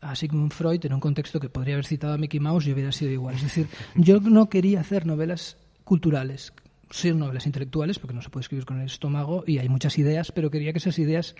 [0.00, 2.92] a Sigmund Freud en un contexto que podría haber citado a Mickey Mouse y hubiera
[2.92, 3.34] sido igual.
[3.36, 6.52] Es decir, yo no quería hacer novelas culturales,
[6.90, 10.32] ser novelas intelectuales, porque no se puede escribir con el estómago y hay muchas ideas,
[10.32, 11.34] pero quería que esas ideas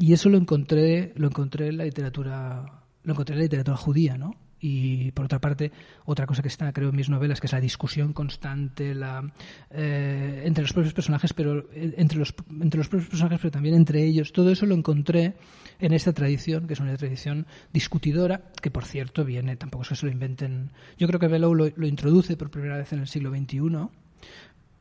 [0.00, 4.16] y eso lo encontré, lo encontré en la literatura, lo encontré en la literatura judía,
[4.16, 4.34] ¿no?
[4.62, 5.72] y por otra parte
[6.04, 9.32] otra cosa que está creo en mis novelas que es la discusión constante la
[9.70, 13.74] eh, entre los propios personajes pero eh, entre los entre los propios personajes pero también
[13.74, 15.36] entre ellos todo eso lo encontré
[15.78, 19.96] en esta tradición que es una tradición discutidora que por cierto viene tampoco es que
[19.96, 23.08] se lo inventen yo creo que Bellow lo, lo introduce por primera vez en el
[23.08, 23.88] siglo XXI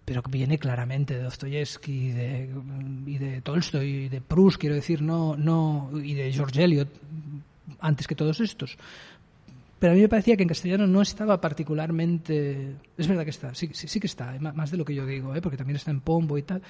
[0.10, 2.49] pero viene claramente de Dostoyevsky y de,
[3.05, 6.89] y de Tolstoy y de Proust, quiero decir, no, no, y de George Eliot,
[7.80, 8.76] antes que todos estos.
[9.78, 12.74] Pero a mí me parecía que en castellano no estaba particularmente.
[12.97, 15.36] Es verdad que está, sí, sí, que está, eh, más de lo que yo digo,
[15.36, 15.43] ¿eh?
[15.43, 16.64] porque también está en Pombo y tal.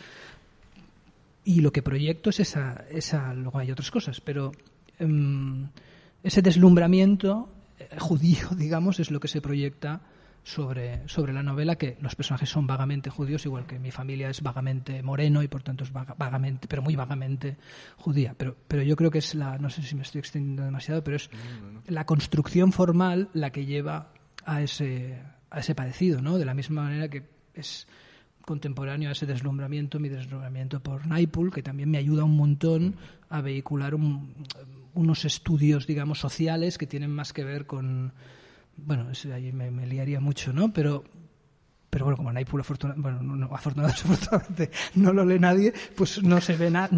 [1.45, 2.83] Y lo que proyecto es esa.
[2.91, 4.51] esa luego hay otras cosas, pero
[4.99, 5.69] em,
[6.23, 7.47] ese deslumbramiento
[7.79, 10.01] eh, judío, digamos, es lo que se proyecta
[10.49, 14.41] sobre, sobre la novela, que los personajes son vagamente judíos, igual que mi familia es
[14.41, 17.57] vagamente moreno y por tanto es vagamente, pero muy vagamente
[17.97, 18.33] judía.
[18.35, 21.17] Pero, pero yo creo que es la, no sé si me estoy extendiendo demasiado, pero
[21.17, 21.29] es
[21.85, 24.11] la construcción formal la que lleva
[24.43, 25.21] a ese,
[25.51, 26.39] a ese parecido, ¿no?
[26.39, 27.87] De la misma manera que es
[28.43, 32.95] contemporáneo a ese deslumbramiento, mi deslumbramiento por Naipul, que también me ayuda un montón
[33.29, 38.13] a vehicular unos estudios, digamos, sociales que tienen más que ver con
[38.85, 40.71] bueno, ahí me, liaría mucho, ¿no?
[40.73, 41.03] Pero,
[41.89, 42.63] pero bueno, como Naipul
[42.97, 46.89] bueno, no, afortunadamente no lo lee nadie, pues no se ve nada,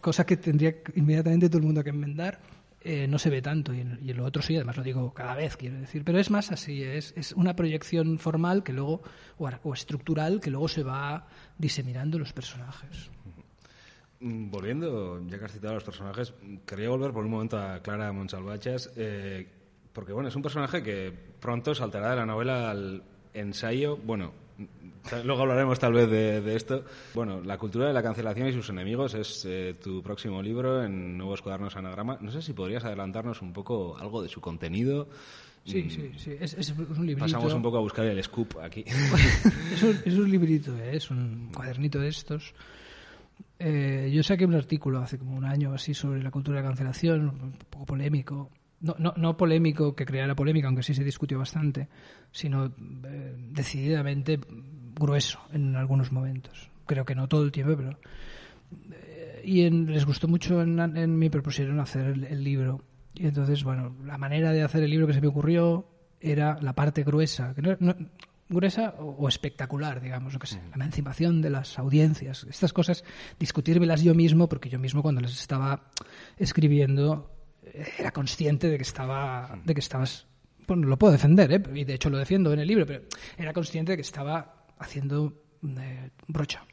[0.00, 2.40] cosa que tendría inmediatamente todo el mundo que enmendar,
[2.86, 5.34] eh, no se ve tanto y en, y lo otro sí, además lo digo cada
[5.34, 9.02] vez, quiero decir, pero es más así, es, es una proyección formal que luego,
[9.38, 11.26] o, estructural que luego se va
[11.56, 13.10] diseminando los personajes.
[14.20, 16.34] Mm, volviendo, ya que has citado a los personajes,
[16.66, 18.92] quería volver por un momento a Clara Monsalvachas.
[18.96, 19.48] Eh,
[19.94, 24.32] porque bueno, es un personaje que pronto saltará de la novela al ensayo, bueno,
[25.24, 26.84] luego hablaremos tal vez de, esto.
[27.14, 31.16] Bueno, La cultura de la cancelación y sus enemigos es eh, tu próximo libro en
[31.16, 32.18] Nuevos Cuadernos Anagrama.
[32.20, 35.08] No sé si podrías adelantarnos un poco algo de su contenido.
[35.64, 36.32] Sí, sí, sí.
[36.38, 37.20] Es, un librito.
[37.20, 38.84] Pasamos un poco a buscar el scoop aquí.
[39.72, 40.96] es, un, es, un, librito, ¿eh?
[40.96, 42.52] es un cuadernito de estos.
[43.58, 46.68] Eh, yo saqué un artículo hace como un año así sobre la cultura de la
[46.68, 48.50] cancelación, un poco polémico,
[48.84, 51.88] no, no, no, polémico que creara polémica, aunque sí se discutió bastante,
[52.30, 54.38] sino eh, decididamente
[54.94, 56.70] grueso en algunos momentos.
[56.86, 57.98] Creo que no todo el tiempo, pero.
[58.92, 62.82] Eh, y les gustó mucho en, en me propusieron hacer el, libro.
[63.14, 65.88] Y entonces, bueno, la manera de hacer el libro que se me ocurrió
[66.20, 67.94] era la parte gruesa, que no,
[68.50, 73.02] gruesa o, espectacular, digamos, lo que sé, la emancipación de las audiencias, estas cosas,
[73.38, 75.90] discutírmelas yo mismo, porque yo mismo cuando las estaba
[76.36, 77.33] escribiendo
[77.98, 80.26] era consciente de que estaba, de que estabas,
[80.66, 81.62] bueno, lo puedo defender, ¿eh?
[81.74, 83.02] y de hecho lo defiendo en el libro, pero
[83.36, 86.64] era consciente de que estaba haciendo eh, brocha.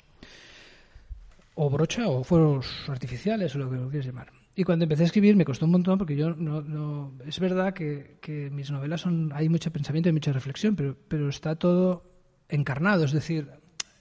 [1.55, 4.31] O brocha o fueros artificiales o lo que lo quieras llamar.
[4.55, 7.73] Y cuando empecé a escribir me costó un montón porque yo no, no es verdad
[7.73, 12.03] que, que, mis novelas son hay mucho pensamiento y mucha reflexión, pero, pero está todo
[12.49, 13.49] encarnado, es decir,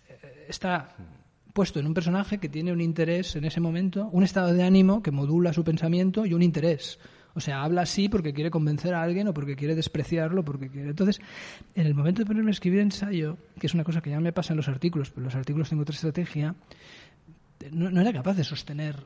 [0.09, 0.97] eh, está
[1.53, 5.03] puesto en un personaje que tiene un interés en ese momento, un estado de ánimo
[5.03, 6.99] que modula su pensamiento y un interés.
[7.35, 10.91] O sea, habla así porque quiere convencer a alguien o porque quiere despreciarlo, porque quiere.
[10.91, 11.21] Entonces,
[11.75, 14.33] en el momento de ponerme a escribir ensayo, que es una cosa que ya me
[14.33, 16.55] pasa en los artículos, pero en los artículos tengo otra estrategia,
[17.73, 18.97] no, era capaz de sostener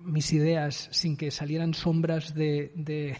[0.00, 3.16] mis ideas sin que salieran sombras de, de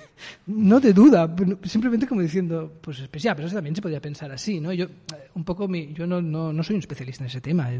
[0.47, 4.61] no de duda, simplemente como diciendo, pues especial, pero eso también se podría pensar así,
[4.61, 4.73] ¿no?
[4.73, 4.87] Yo
[5.35, 7.71] un poco mi, yo no, no, no soy un especialista en ese tema.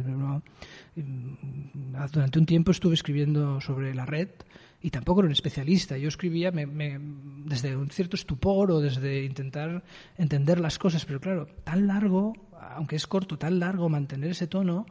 [2.13, 4.29] durante un tiempo estuve escribiendo sobre la red
[4.81, 5.97] y tampoco era un especialista.
[5.97, 6.99] Yo escribía me,
[7.45, 9.83] desde un cierto estupor o desde intentar
[10.17, 12.35] entender las cosas, pero claro, tan largo,
[12.75, 14.87] aunque es corto, tan largo mantener ese tono,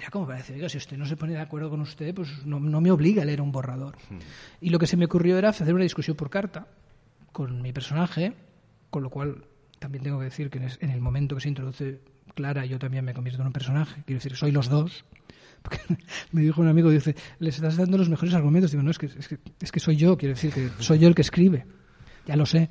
[0.00, 2.46] era como para decir, oiga, si usted no se pone de acuerdo con usted, pues
[2.46, 3.96] no, no me obliga a leer un borrador.
[4.08, 4.18] Hmm.
[4.60, 6.66] Y lo que se me ocurrió era hacer una discusión por carta
[7.32, 8.32] con mi personaje,
[8.88, 9.44] con lo cual
[9.78, 12.00] también tengo que decir que en el momento que se introduce
[12.34, 14.02] Clara, yo también me convierto en un personaje.
[14.06, 15.04] Quiero decir, soy los dos.
[15.62, 15.78] Porque
[16.32, 18.70] me dijo un amigo, dice, les estás dando los mejores argumentos.
[18.70, 21.08] Digo, no, es que, es que, es que soy yo, quiero decir, que soy yo
[21.08, 21.66] el que escribe.
[22.26, 22.70] Ya lo sé.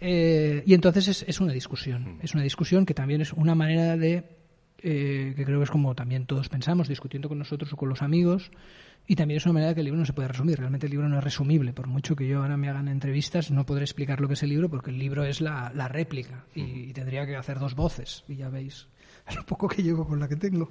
[0.00, 2.18] Eh, y entonces es, es, una discusión.
[2.22, 4.39] Es una discusión que también es una manera de,
[4.82, 8.02] eh, que creo que es como también todos pensamos, discutiendo con nosotros o con los
[8.02, 8.50] amigos,
[9.06, 10.58] y también es una manera que el libro no se puede resumir.
[10.58, 11.72] Realmente el libro no es resumible.
[11.72, 14.50] Por mucho que yo ahora me hagan entrevistas, no podré explicar lo que es el
[14.50, 18.24] libro porque el libro es la, la réplica y, y, tendría que hacer dos voces.
[18.28, 18.86] Y ya veis,
[19.36, 20.68] un poco que llego con la que tengo.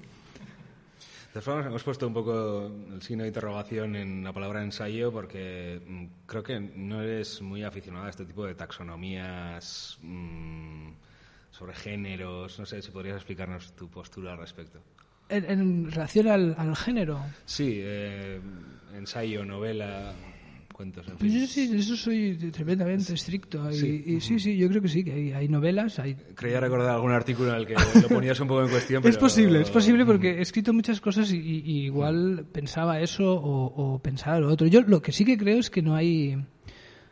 [1.30, 5.12] De todas formas, hemos puesto un poco el signo de interrogación en la palabra ensayo
[5.12, 10.90] porque mm, creo que no eres muy aficionado a este tipo de taxonomías mmm,
[11.60, 12.58] sobre géneros.
[12.58, 14.80] No sé si podrías explicarnos tu postura al respecto.
[15.28, 17.22] En, en relación al, al, género.
[17.46, 18.40] Sí, eh,
[18.96, 20.14] ensayo, novela
[20.72, 21.06] cuentos.
[21.10, 23.70] En pues yo sí, eso soy tremendamente estricto.
[23.70, 24.04] Y sí.
[24.06, 26.00] y sí, sí, yo creo que sí, que hay, hay, novelas.
[26.00, 26.16] Hay...
[26.34, 29.04] Creía recordar algún artículo en el que lo ponías un poco en cuestión.
[29.04, 29.12] Pero...
[29.12, 33.66] Es posible, es posible porque he escrito muchas cosas y, y igual pensaba eso o,
[33.66, 34.66] o pensaba lo otro.
[34.68, 36.38] Yo lo que sí que creo es que no hay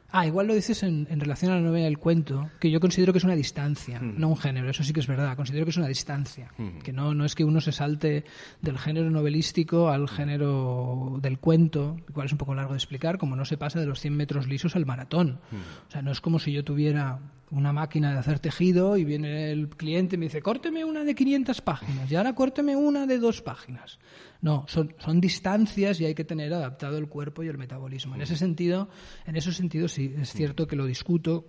[0.10, 3.12] Ah, igual lo dices en, en, relación a la novela del cuento, que yo considero
[3.12, 4.14] que es una distancia, mm.
[4.18, 6.80] no un género, eso sí que es verdad, considero que es una distancia, mm.
[6.80, 8.24] que no, no es que uno se salte
[8.62, 13.36] del género novelístico al género del cuento, igual es un poco largo de explicar, como
[13.36, 15.39] no se pasa de los 100 metros lisos al maratón.
[15.51, 15.88] Mm.
[15.88, 17.20] O sea, no es como si yo tuviera
[17.52, 21.16] una máquina de hacer tejido y viene el cliente y me dice, córteme una de
[21.16, 24.00] 500 páginas y ahora córteme una de dos páginas.
[24.41, 28.16] No, son, son distancias y hay que tener adaptado el cuerpo y el metabolismo.
[28.16, 28.89] En ese sentido,
[29.26, 31.45] en esos sentidos sí, es cierto que lo discuto.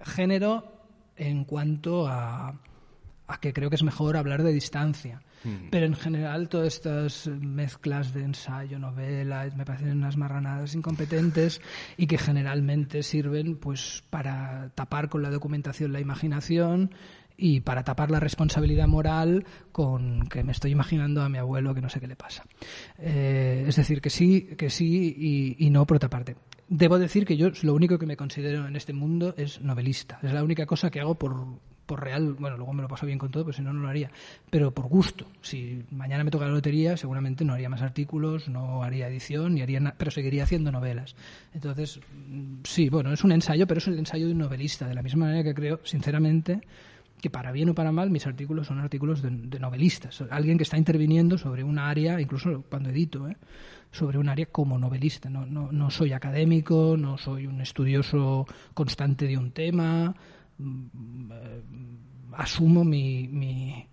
[0.00, 0.80] Género
[1.16, 2.60] en cuanto a,
[3.30, 5.22] a que creo que es mejor hablar de distancia.
[5.70, 11.62] Pero en general todas estas mezclas de ensayo, novela, me parecen unas marranadas incompetentes
[11.96, 16.90] y que generalmente sirven pues para tapar con la documentación la imaginación
[17.38, 21.80] y para tapar la responsabilidad moral con que me estoy imaginando a mi abuelo que
[21.80, 22.44] no sé qué le pasa.
[22.98, 26.36] Eh, es decir, que sí, que sí y, y no por otra parte.
[26.68, 30.20] Debo decir que yo lo único que me considero en este mundo es novelista.
[30.22, 31.46] Es la única cosa que hago por,
[31.90, 33.88] por real, bueno, luego me lo paso bien con todo, pues si no, no lo
[33.88, 34.12] haría,
[34.48, 35.26] pero por gusto.
[35.42, 39.62] Si mañana me toca la lotería, seguramente no haría más artículos, no haría edición, ni
[39.62, 41.16] haría pero seguiría haciendo novelas.
[41.52, 41.98] Entonces,
[42.62, 45.26] sí, bueno, es un ensayo, pero es el ensayo de un novelista, de la misma
[45.26, 46.60] manera que creo, sinceramente,
[47.20, 50.62] que para bien o para mal mis artículos son artículos de, de novelistas, alguien que
[50.62, 53.36] está interviniendo sobre una área, incluso cuando edito, ¿eh?
[53.90, 55.28] sobre un área como novelista.
[55.28, 60.14] No, no, no soy académico, no soy un estudioso constante de un tema, mm,
[62.32, 63.86] asumo mi, mi,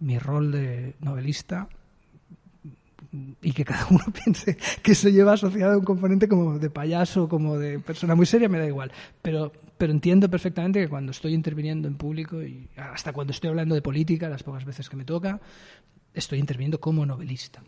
[0.00, 1.68] mi rol de novelista
[3.42, 7.28] y que cada uno piense que se lleva asociado a un componente como de payaso,
[7.28, 8.90] como de persona muy seria, me da igual.
[9.20, 13.74] Pero, pero entiendo perfectamente que cuando estoy interviniendo en público y hasta cuando estoy hablando
[13.74, 15.40] de política, las pocas veces que me toca,
[16.14, 17.62] estoy interviniendo como novelista.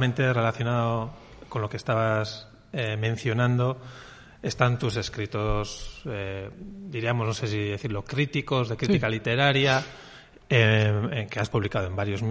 [0.00, 1.10] Justamente relacionado
[1.50, 3.76] con lo que estabas eh, mencionando,
[4.42, 9.84] están tus escritos, eh, diríamos, no sé si decirlo, críticos, de crítica literaria,
[10.48, 12.22] eh, que has publicado en varios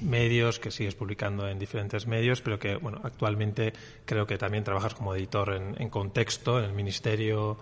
[0.00, 3.72] medios, que sigues publicando en diferentes medios, pero que, bueno, actualmente
[4.04, 7.56] creo que también trabajas como editor en, Contexto, en el Ministerio,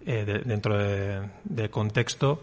[0.00, 2.42] dentro de, de Contexto.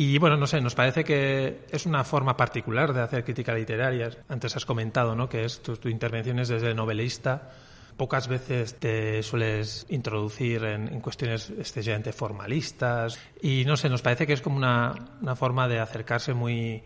[0.00, 4.08] Y bueno, no sé, nos parece que es una forma particular de hacer crítica literaria.
[4.28, 5.28] Antes has comentado, ¿no?
[5.28, 7.50] Que es tu, tu intervención es desde novelista.
[7.96, 13.18] Pocas veces te sueles introducir en, cuestiones excesivamente formalistas.
[13.42, 16.80] Y no sé, nos parece que es como una, una forma de acercarse muy,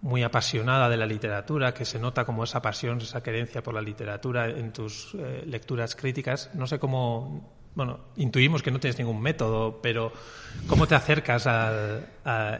[0.00, 3.82] muy apasionada de la literatura, que se nota como esa pasión, esa querencia por la
[3.82, 6.48] literatura en tus eh, lecturas críticas.
[6.54, 10.12] No sé cómo bueno, intuimos que no tienes ningún método, pero
[10.66, 12.06] ¿cómo te acercas al,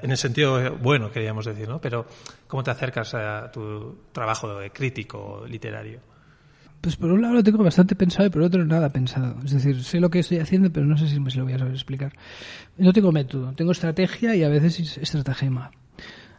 [0.03, 1.81] en el sentido bueno, queríamos decir, ¿no?
[1.81, 2.07] Pero
[2.47, 6.01] ¿cómo te acercas a tu trabajo de crítico literario?
[6.81, 9.37] Pues por un lado lo tengo bastante pensado y por otro nada pensado.
[9.45, 11.59] Es decir, sé lo que estoy haciendo, pero no sé si me lo voy a
[11.59, 12.13] saber explicar.
[12.77, 15.71] No tengo método, tengo estrategia y a veces estratagema.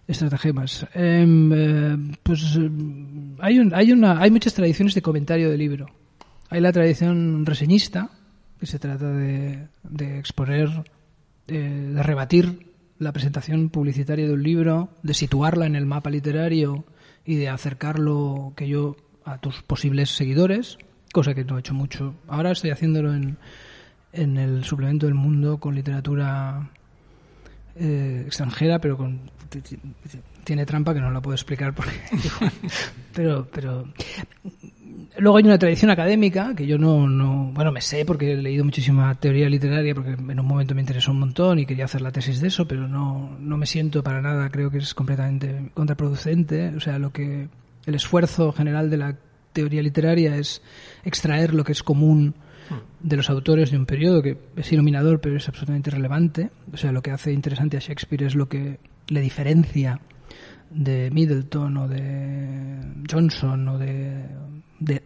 [0.06, 0.86] Estratagemas.
[0.96, 2.60] Em, eh, pues
[3.40, 5.86] hay, hay, una, hay muchas tradiciones de comentario de libro.
[6.50, 8.10] Hay la tradición reseñista,
[8.64, 9.68] que se trata de,
[10.18, 10.70] exponer,
[11.48, 16.86] de, rebatir la presentación publicitaria de un libro, de situarla en el mapa literario
[17.26, 18.96] y de acercarlo que yo
[19.26, 20.78] a tus posibles seguidores,
[21.12, 22.16] cosa que no he hecho mucho.
[22.30, 23.38] Ahora estoy haciéndolo en,
[24.14, 26.70] en el suplemento del mundo con literatura
[27.76, 29.30] eh, extranjera, pero con
[30.46, 31.92] tiene trampa que no la puedo explicar porque
[33.14, 33.88] pero pero
[35.18, 38.64] Luego hay una tradición académica que yo no, no, bueno, me sé porque he leído
[38.66, 42.12] muchísima teoría literaria, porque en un momento me interesó un montón y quería hacer la
[42.12, 46.74] tesis de eso, pero no, no me siento para nada, creo que es completamente contraproducente.
[46.76, 47.48] O sea, lo que,
[47.86, 49.18] el esfuerzo general de la
[49.52, 50.62] teoría literaria es
[51.04, 52.36] extraer lo que es común
[53.02, 56.50] de los autores de un periodo que es iluminador pero es absolutamente irrelevante.
[56.74, 60.00] O sea, lo que hace interesante a Shakespeare es lo que le diferencia
[60.74, 64.44] de Middleton o de Johnson o de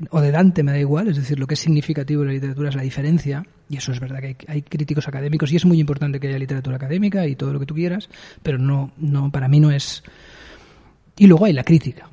[0.10, 2.70] o de Dante me da igual, es decir, lo que es significativo en la literatura
[2.70, 6.20] es la diferencia, y eso es verdad que hay, críticos académicos, y es muy importante
[6.20, 8.10] que haya literatura académica y todo lo que tú quieras,
[8.44, 10.04] pero no, no, para mí no es.
[11.18, 12.10] Y luego hay la crítica.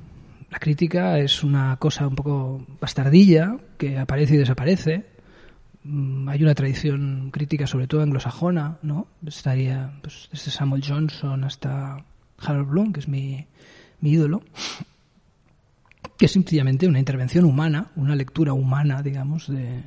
[0.50, 5.04] La crítica es una cosa un poco bastardilla, que aparece y desaparece.
[5.84, 9.08] Mm, hay una tradición crítica, sobre todo anglosajona, ¿no?
[9.26, 12.04] Estaría pues, desde Samuel Johnson hasta
[12.44, 13.46] Harold Bloom, que es mi,
[14.02, 14.42] ídolo
[16.16, 19.82] que es sencillamente una intervención humana, una lectura humana, digamos, de,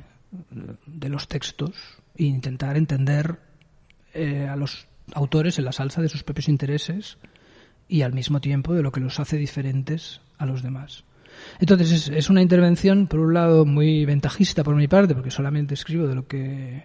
[0.86, 1.74] de los textos
[2.16, 3.38] e intentar entender
[4.12, 7.18] eh, a los autores en la salsa de sus propios intereses
[7.88, 11.04] y al mismo tiempo de lo que los hace diferentes a los demás.
[11.60, 15.74] Entonces es, es, una intervención, por un lado, muy ventajista por mi parte, porque solamente
[15.74, 16.84] escribo de lo que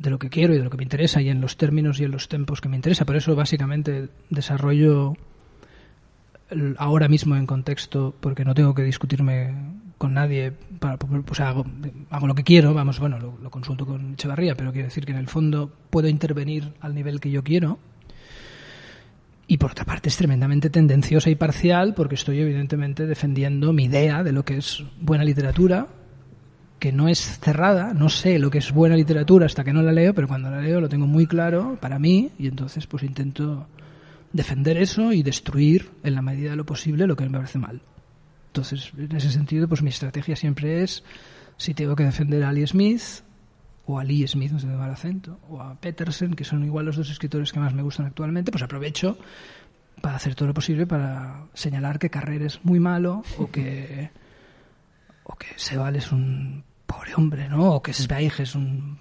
[0.00, 2.04] de lo que quiero y de lo que me interesa y en los términos y
[2.04, 3.04] en los tempos que me interesa.
[3.04, 5.14] Por eso básicamente desarrollo
[6.78, 9.54] ahora mismo en contexto, porque no tengo que discutirme
[9.98, 14.88] con nadie, para, hago, lo que quiero, vamos, bueno, lo, consulto con Echevarría, pero quiero
[14.88, 17.78] decir que en el fondo puedo intervenir al nivel que yo quiero.
[19.46, 24.22] Y por otra parte es tremendamente tendenciosa y parcial porque estoy evidentemente defendiendo mi idea
[24.22, 25.88] de lo que es buena literatura,
[26.80, 29.92] que no es cerrada, no sé lo que es buena literatura hasta que no la
[29.92, 33.68] leo, pero cuando la leo lo tengo muy claro para mí y entonces pues intento
[34.32, 37.82] defender eso y destruir en la medida de lo posible lo que me parece mal.
[38.46, 41.04] Entonces, en ese sentido, pues mi estrategia siempre es,
[41.56, 43.22] si tengo que defender a Ali Smith,
[43.86, 46.96] o a Lee Smith, no sé el acento, o a Peterson, que son igual los
[46.96, 49.18] dos escritores que más me gustan actualmente, pues aprovecho
[50.00, 54.10] para hacer todo lo posible para señalar que Carrer es muy malo, o que,
[55.24, 56.64] o que Sebal es un
[57.14, 57.74] hombre, ¿no?
[57.74, 58.98] O que es un,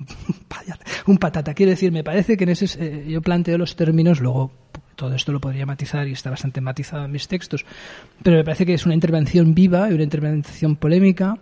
[1.08, 1.54] un patata.
[1.54, 4.52] Quiero decir, me parece que en ese, eh, yo planteo los términos, luego
[4.96, 7.66] todo esto lo podría matizar y está bastante matizado en mis textos,
[8.22, 11.38] pero me parece que es una intervención viva y una intervención polémica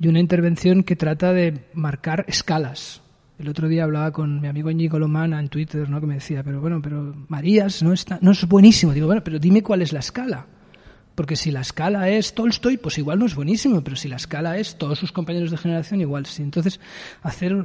[0.00, 3.02] y una intervención que trata de marcar escalas.
[3.38, 6.00] El otro día hablaba con mi amigo Íñigo Lomana en Twitter, ¿no?
[6.00, 8.94] que me decía, pero bueno, pero Marías no, está, no es buenísimo.
[8.94, 10.46] Digo, bueno, pero dime cuál es la escala.
[11.16, 14.58] Porque si la escala es Tolstoy, pues igual no es buenísimo, pero si la escala
[14.58, 16.42] es todos sus compañeros de generación, igual sí.
[16.42, 16.78] Entonces,
[17.22, 17.56] hacer,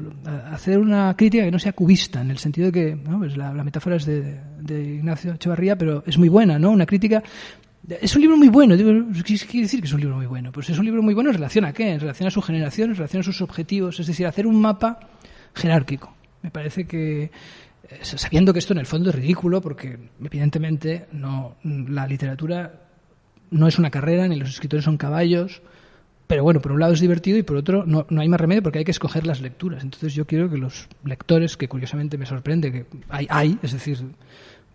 [0.50, 3.20] hacer una crítica que no sea cubista, en el sentido de que, ¿no?
[3.20, 4.40] pues la, metáfora es de,
[4.70, 6.72] Ignacio Echevarría, pero es muy buena, ¿no?
[6.72, 7.22] Una crítica
[7.90, 8.78] es un libro muy bueno.
[8.78, 10.54] ¿Qué quiere decir que es un libro muy bueno?
[10.54, 11.90] Pues es un libro muy bueno en relación a qué?
[11.90, 14.00] En relación a su generación, en relación a sus objetivos.
[14.00, 15.00] Es decir, hacer un mapa
[15.54, 16.16] jerárquico.
[16.42, 21.58] Me parece que, eh, sabiendo que esto en el fondo es ridículo, porque evidentemente no,
[21.64, 22.91] la literatura
[23.52, 25.62] no es una carrera, ni los escritores son caballos.
[26.26, 28.64] Pero bueno, por un lado es divertido y por otro no, no hay más remedio
[28.64, 29.84] porque hay que escoger las lecturas.
[29.84, 33.98] Entonces yo quiero que los lectores, que curiosamente me sorprende que hay, hay es decir,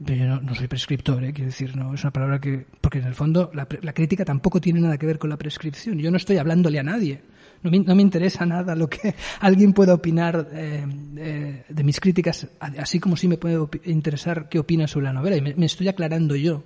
[0.05, 1.33] pero yo no, no soy prescriptor, ¿eh?
[1.33, 2.67] quiero decir, no es una palabra que.
[2.81, 5.99] Porque en el fondo la, la crítica tampoco tiene nada que ver con la prescripción.
[5.99, 7.23] Yo no estoy hablándole a nadie.
[7.63, 10.85] No me, no me interesa nada lo que alguien pueda opinar eh,
[11.17, 15.37] eh, de mis críticas, así como sí me puede interesar qué opina sobre la novela.
[15.37, 16.65] Y me estoy aclarando yo.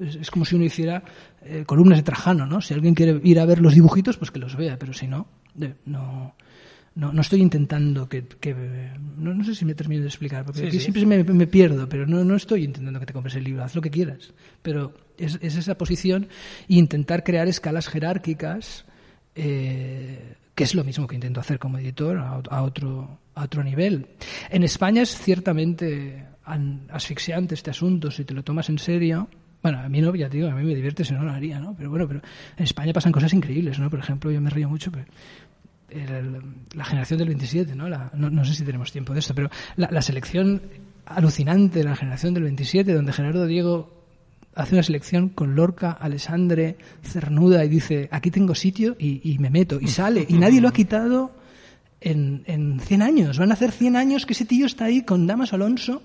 [0.00, 1.02] Es, es como si uno hiciera
[1.42, 2.60] eh, columnas de Trajano, ¿no?
[2.60, 5.28] Si alguien quiere ir a ver los dibujitos, pues que los vea, pero si no,
[5.54, 6.34] de- no.
[6.96, 8.24] No, no estoy intentando que...
[8.26, 10.82] que- no, no sé si me termino de explicar, porque Sí, aquí sí.
[10.92, 13.76] siempre me, me pierdo, pero no, no estoy intentando que te compres el libro, haz
[13.76, 14.32] lo que quieras.
[14.60, 16.26] Pero es, es esa posición
[16.66, 18.84] y intentar crear escalas jerárquicas,
[19.36, 23.62] eh, que es lo mismo que intento hacer como editor a, a otro, a otro
[23.62, 24.08] nivel.
[24.50, 29.28] En España es ciertamente an- asfixiante este asunto si te lo tomas en serio.
[29.62, 31.58] Bueno, a mí no, ya te digo, a mí me divierte, si no lo haría,
[31.60, 31.74] ¿no?
[31.76, 32.20] Pero bueno, pero
[32.56, 33.90] en España pasan cosas increíbles, ¿no?
[33.90, 35.04] Por ejemplo, yo me río mucho, pero
[35.90, 36.40] el-
[36.74, 37.88] la generación del 27, ¿no?
[37.88, 40.62] La- no, sé si tenemos tiempo de esto, pero la, selección
[41.06, 43.92] alucinante de la generación del 27, donde Gerardo Diego
[44.54, 49.50] hace una selección con Lorca, Alessandre, Cernuda y dice, aquí tengo sitio y, y me
[49.50, 51.32] meto, y sale, y nadie lo ha quitado
[52.00, 53.38] en, en 100 años.
[53.38, 56.02] Van a hacer 100 años que ese tío está ahí con Damas Alonso.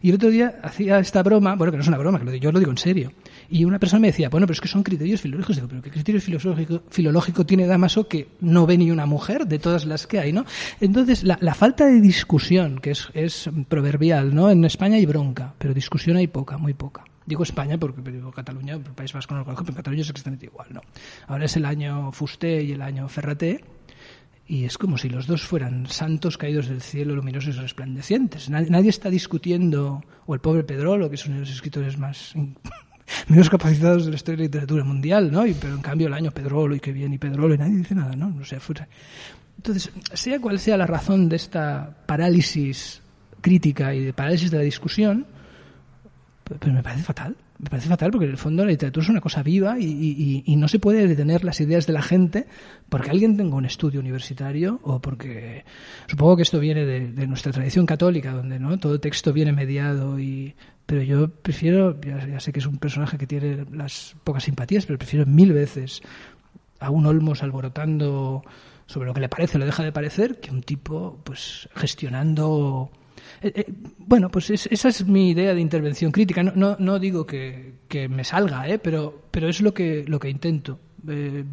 [0.00, 2.52] Y el otro día hacía esta broma, bueno, que no es una broma, que yo
[2.52, 3.12] lo digo en serio.
[3.50, 5.56] Y una persona me decía, bueno, pero es que son criterios filológicos.
[5.56, 9.58] Digo, pero ¿qué criterio filológico, filológico tiene Damaso que no ve ni una mujer de
[9.58, 10.44] todas las que hay, no?
[10.80, 14.50] Entonces, la, la falta de discusión, que es, es proverbial, ¿no?
[14.50, 17.04] En España hay bronca, pero discusión hay poca, muy poca.
[17.24, 20.46] Digo España porque digo Cataluña, el País Vasco no lo conozco, pero Cataluña es exactamente
[20.46, 20.80] igual, ¿no?
[21.28, 23.64] Ahora es el año Fusté y el año Ferraté,
[24.52, 28.50] y es como si los dos fueran santos caídos del cielo, luminosos y resplandecientes.
[28.50, 32.34] Nadie, está discutiendo, o el pobre Pedrolo, que es uno de los escritores más
[33.28, 35.46] menos capacitados de la historia de la literatura mundial, ¿no?
[35.46, 37.94] Y, pero en cambio el año Pedrolo, y qué bien, y Pedrolo, y nadie dice
[37.94, 38.26] nada, ¿no?
[38.28, 43.00] Entonces, sea cual sea la razón de esta parálisis
[43.40, 45.24] crítica y de parálisis de la discusión,
[46.44, 47.34] pues pues me parece fatal.
[47.62, 50.42] Me parece fatal porque en el fondo la literatura es una cosa viva y, y-
[50.44, 52.46] y no se puede detener las ideas de la gente
[52.88, 55.64] porque alguien tenga un estudio universitario o porque
[56.08, 60.56] supongo que esto viene de, nuestra tradición católica donde no todo texto viene mediado y
[60.86, 64.84] pero yo prefiero ya, ya sé que es un personaje que tiene las pocas simpatías
[64.84, 66.02] pero prefiero mil veces
[66.80, 68.42] a un Olmos alborotando
[68.86, 72.90] sobre lo que le parece o le deja de parecer que un tipo pues gestionando
[73.42, 73.66] eh, eh,
[73.98, 76.42] bueno, pues es- esa es mi idea de intervención crítica.
[76.42, 77.72] No, no, no digo que,
[78.08, 78.78] me salga, ¿eh?
[78.78, 80.78] pero, pero es lo que, lo que intento.
[81.08, 81.44] eh,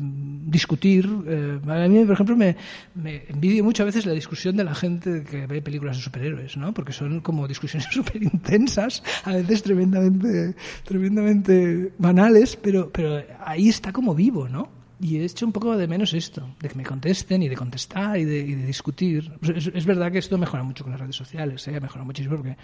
[0.46, 1.10] discutir.
[1.26, 2.56] eh, a mí, por ejemplo, me,
[2.96, 6.56] me envidio mucho a veces la discusión de la gente que ve películas de superhéroes,
[6.56, 6.72] ¿no?
[6.74, 10.54] Porque son como discusiones súper intensas, a veces tremendamente,
[10.86, 14.70] tremendamente banales, pero, pero ahí está como vivo, ¿no?
[15.00, 18.18] Y he hecho un poco de menos esto, de que me contesten y de contestar
[18.18, 19.32] y de, discutir.
[19.42, 21.80] Es, es verdad que esto mejora mucho con las redes sociales, ¿eh?
[21.80, 22.58] mejora muchísimo porque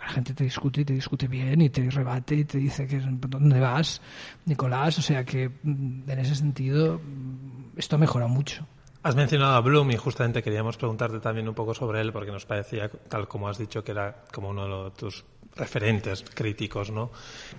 [0.00, 3.00] la gente te discute y te discute bien y te rebate y te dice que
[3.00, 4.00] dónde vas,
[4.44, 4.98] Nicolás.
[4.98, 8.66] O sea que mm, en ese sentido mm, esto mejora mucho.
[9.02, 12.44] Has mencionado a Bloom y justamente queríamos preguntarte también un poco sobre él porque nos
[12.44, 15.24] parecía, tal como has dicho, que era como uno de tus
[15.56, 17.10] referentes críticos, ¿no?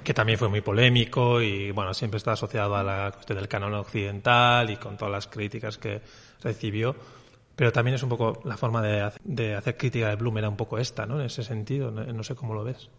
[0.03, 3.73] Que también fue muy polémico y, bueno, siempre está asociado a la cuestión del canon
[3.73, 6.01] occidental y con todas las críticas que
[6.43, 6.95] recibió.
[7.55, 10.77] Pero también es un poco la forma de, hacer- crítica de Bloom era un poco
[10.77, 11.19] esta, ¿no?
[11.19, 12.89] En ese sentido, no, sé cómo lo ves.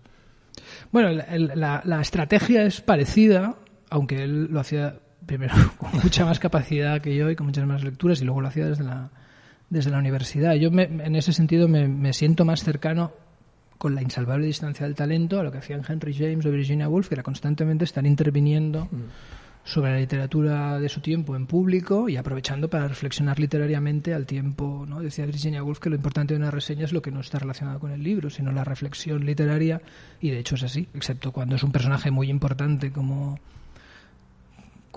[0.91, 3.55] Bueno, la- la estrategia es parecida,
[3.91, 4.95] aunque él lo hacía
[5.27, 8.49] primero con mucha más capacidad que yo y con muchas más lecturas y luego lo
[8.49, 9.11] hacía desde la,
[9.71, 10.55] desde la universidad.
[10.55, 13.13] Yo me- en ese sentido me, me siento más cercano
[13.79, 17.09] con la insalvable distancia del talento a lo que hacían Henry James o Virginia Woolf,
[17.09, 18.89] que era constantemente estar interviniendo
[19.65, 24.85] sobre la literatura de su tiempo en público y aprovechando para reflexionar literariamente al tiempo.
[24.89, 25.01] ¿no?
[25.01, 27.79] Decía Virginia Woolf que lo importante de una reseña es lo que no está relacionado
[27.79, 29.81] con el libro, sino la reflexión literaria,
[30.21, 33.39] y de hecho es así, excepto cuando es un personaje muy importante como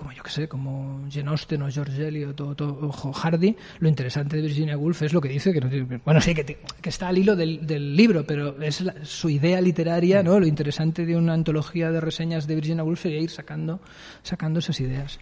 [0.02, 4.42] como yo que sé, como Jane Austen o George Eliot o, Hardy, lo interesante de
[4.42, 7.18] Virginia Woolf es lo que dice, que no tiene- bueno, sí, que, que está al
[7.18, 10.40] hilo del, del libro, pero es su idea literaria, ¿no?
[10.40, 13.80] Lo interesante de una antología de reseñas de Virginia Woolf sería ir sacando,
[14.22, 15.20] sacando esas ideas.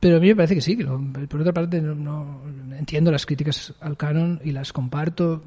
[0.00, 2.42] Pero a mí me parece que sí, que por otra parte no, no-
[2.76, 5.42] entiendo las críticas al canon y las comparto,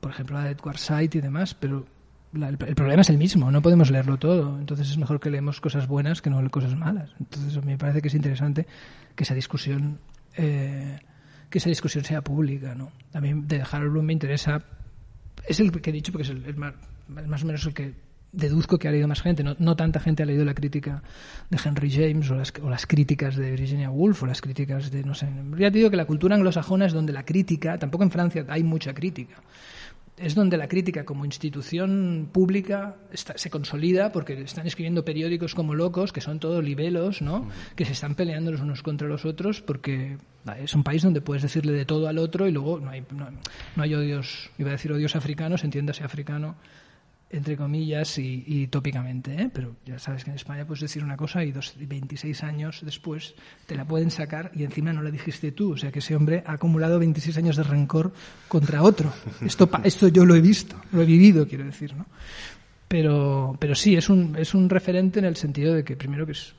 [0.00, 1.86] por ejemplo la de Edward Said y demás, pero
[2.32, 5.60] la- el, problema es el mismo, no podemos leerlo todo, entonces es mejor que leemos
[5.60, 7.10] cosas buenas que no cosas malas.
[7.18, 8.66] Entonces a mí me parece que es interesante
[9.14, 9.98] que esa discusión
[10.36, 10.98] eh,
[11.48, 12.92] que esa discusión sea pública, ¿no?
[13.12, 14.62] A mí de Harold Bloom me interesa
[15.46, 16.74] es el que he dicho porque es el, el más,
[17.08, 17.94] más o menos el que
[18.32, 21.02] deduzco que ha leído más gente, no, no, tanta gente ha leído la crítica
[21.50, 25.02] de Henry James o las, o las, críticas de Virginia Woolf o las críticas de,
[25.02, 25.28] no sé,
[25.58, 28.62] ya te digo que la cultura anglosajona es donde la crítica, tampoco en Francia hay
[28.62, 29.34] mucha crítica,
[30.20, 35.74] es donde la crítica como institución pública está, se consolida porque están escribiendo periódicos como
[35.74, 37.48] locos, que son todos libelos, ¿no?
[37.74, 40.18] que se están peleando los unos contra los otros porque
[40.62, 43.28] es un país donde puedes decirle de todo al otro y luego no hay, no,
[43.76, 46.56] no hay odios, iba a decir odios africanos, entiéndase africano
[47.32, 49.50] entre comillas y, tópicamente, ¿eh?
[49.52, 53.34] pero ya sabes que en España puedes decir una cosa y dos, 26 años después
[53.66, 56.42] te la pueden sacar y encima no la dijiste tú, o sea que ese hombre
[56.44, 58.12] ha acumulado 26 años de rencor
[58.48, 59.12] contra otro.
[59.46, 62.06] Esto, esto yo lo he visto, lo he vivido, quiero decir, ¿no?
[62.88, 66.32] Pero, pero sí, es un, es un referente en el sentido de que primero que
[66.32, 66.54] es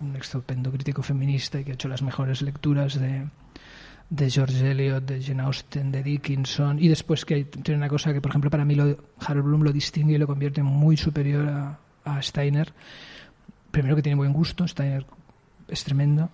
[0.00, 3.26] un estupendo crítico feminista y que ha hecho las mejores lecturas de,
[4.08, 8.20] de George Eliot, de Jane Austen, de Dickinson, y después que tiene una cosa que,
[8.20, 11.78] por ejemplo, para mí lo, Harold Bloom lo distingue y lo convierte muy superior a,
[12.04, 12.72] a Steiner.
[13.70, 15.04] Primero que tiene buen gusto, Steiner
[15.68, 16.30] es tremendo,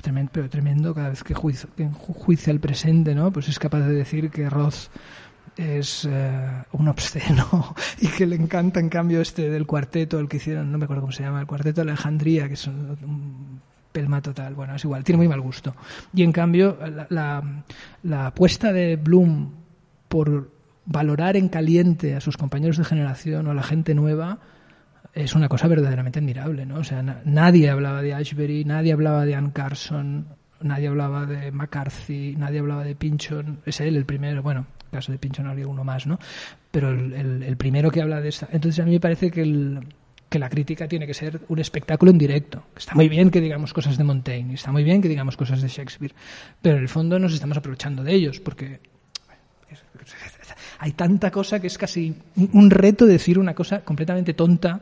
[0.00, 3.32] tremendo pero tremendo, cada vez que juicia, que el presente, ¿no?
[3.32, 4.88] Pues es capaz de decir que Roth
[5.56, 10.36] es eh, un obsceno y que le encanta en cambio este del cuarteto, el que
[10.36, 13.60] hicieron, no me acuerdo cómo se llama, el cuarteto de Alejandría, que es un
[13.96, 14.54] pelma total.
[14.54, 15.74] Bueno, es igual, tiene muy mal gusto.
[16.12, 16.76] Y en cambio,
[17.08, 19.54] la, apuesta de Bloom
[20.06, 20.50] por
[20.84, 24.38] valorar en caliente a sus compañeros de generación o a la gente nueva
[25.14, 26.76] es una cosa verdaderamente admirable, ¿no?
[26.76, 30.26] O sea, na nadie hablaba de Ashbery, nadie hablaba de Ann Carson,
[30.60, 35.10] nadie hablaba de McCarthy, nadie hablaba de Pinchon, es él el primero, bueno, en caso
[35.10, 36.18] de Pinchon habría uno más, ¿no?
[36.70, 38.46] Pero el primero que habla de esta...
[38.52, 39.80] Entonces a mí me parece que el,
[40.28, 42.64] que la crítica tiene que ser un espectáculo en directo.
[42.76, 45.68] Está muy bien que digamos cosas de Montaigne, está muy bien que digamos cosas de
[45.68, 46.14] Shakespeare,
[46.60, 48.80] pero en el fondo nos estamos aprovechando de ellos porque
[50.78, 52.14] hay tanta cosa que es casi
[52.52, 54.80] un reto decir una cosa completamente tonta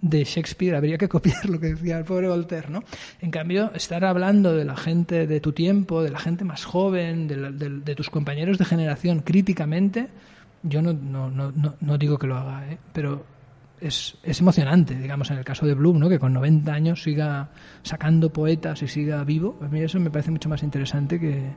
[0.00, 2.82] de Shakespeare, habría que copiar lo que decía el pobre Voltaire, ¿no?
[3.20, 7.28] En cambio, estar hablando de la gente de tu tiempo, de la gente más joven,
[7.28, 10.08] de, la, de, tus compañeros de generación críticamente,
[10.62, 12.78] yo no, no, no, no digo que lo haga, ¿eh?
[12.92, 13.24] pero
[13.80, 16.08] es, es, emocionante, digamos, en el caso de Bloom, ¿no?
[16.08, 17.50] que con 90 años siga
[17.82, 19.56] sacando poetas y siga vivo.
[19.62, 21.50] A mí eso me parece mucho más interesante que,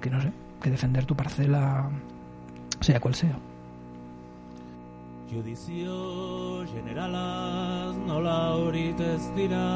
[0.00, 0.32] que no sé,
[0.62, 1.90] que defender tu parcela,
[2.80, 3.38] sea cual sea.
[5.28, 9.66] Judizio generalaz nola horit ez dira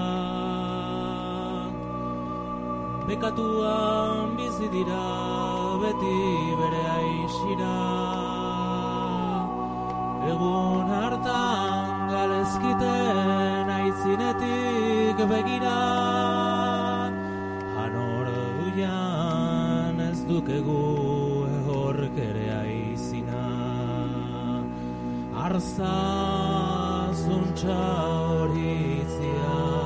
[3.09, 5.05] Bekatuan bizi dira
[5.83, 6.19] beti
[10.21, 15.77] Egun hartan galezkiten aitzinetik begira
[17.81, 20.85] Hanor duian ez dukegu
[21.57, 23.47] ehork ere aizina.
[25.47, 25.97] Arza
[27.25, 27.81] zuntza
[28.37, 29.80] horitzia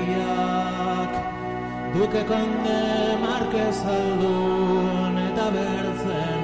[0.00, 1.12] begiak
[1.94, 2.80] duke konde
[3.24, 6.39] markez aldun eta bertzen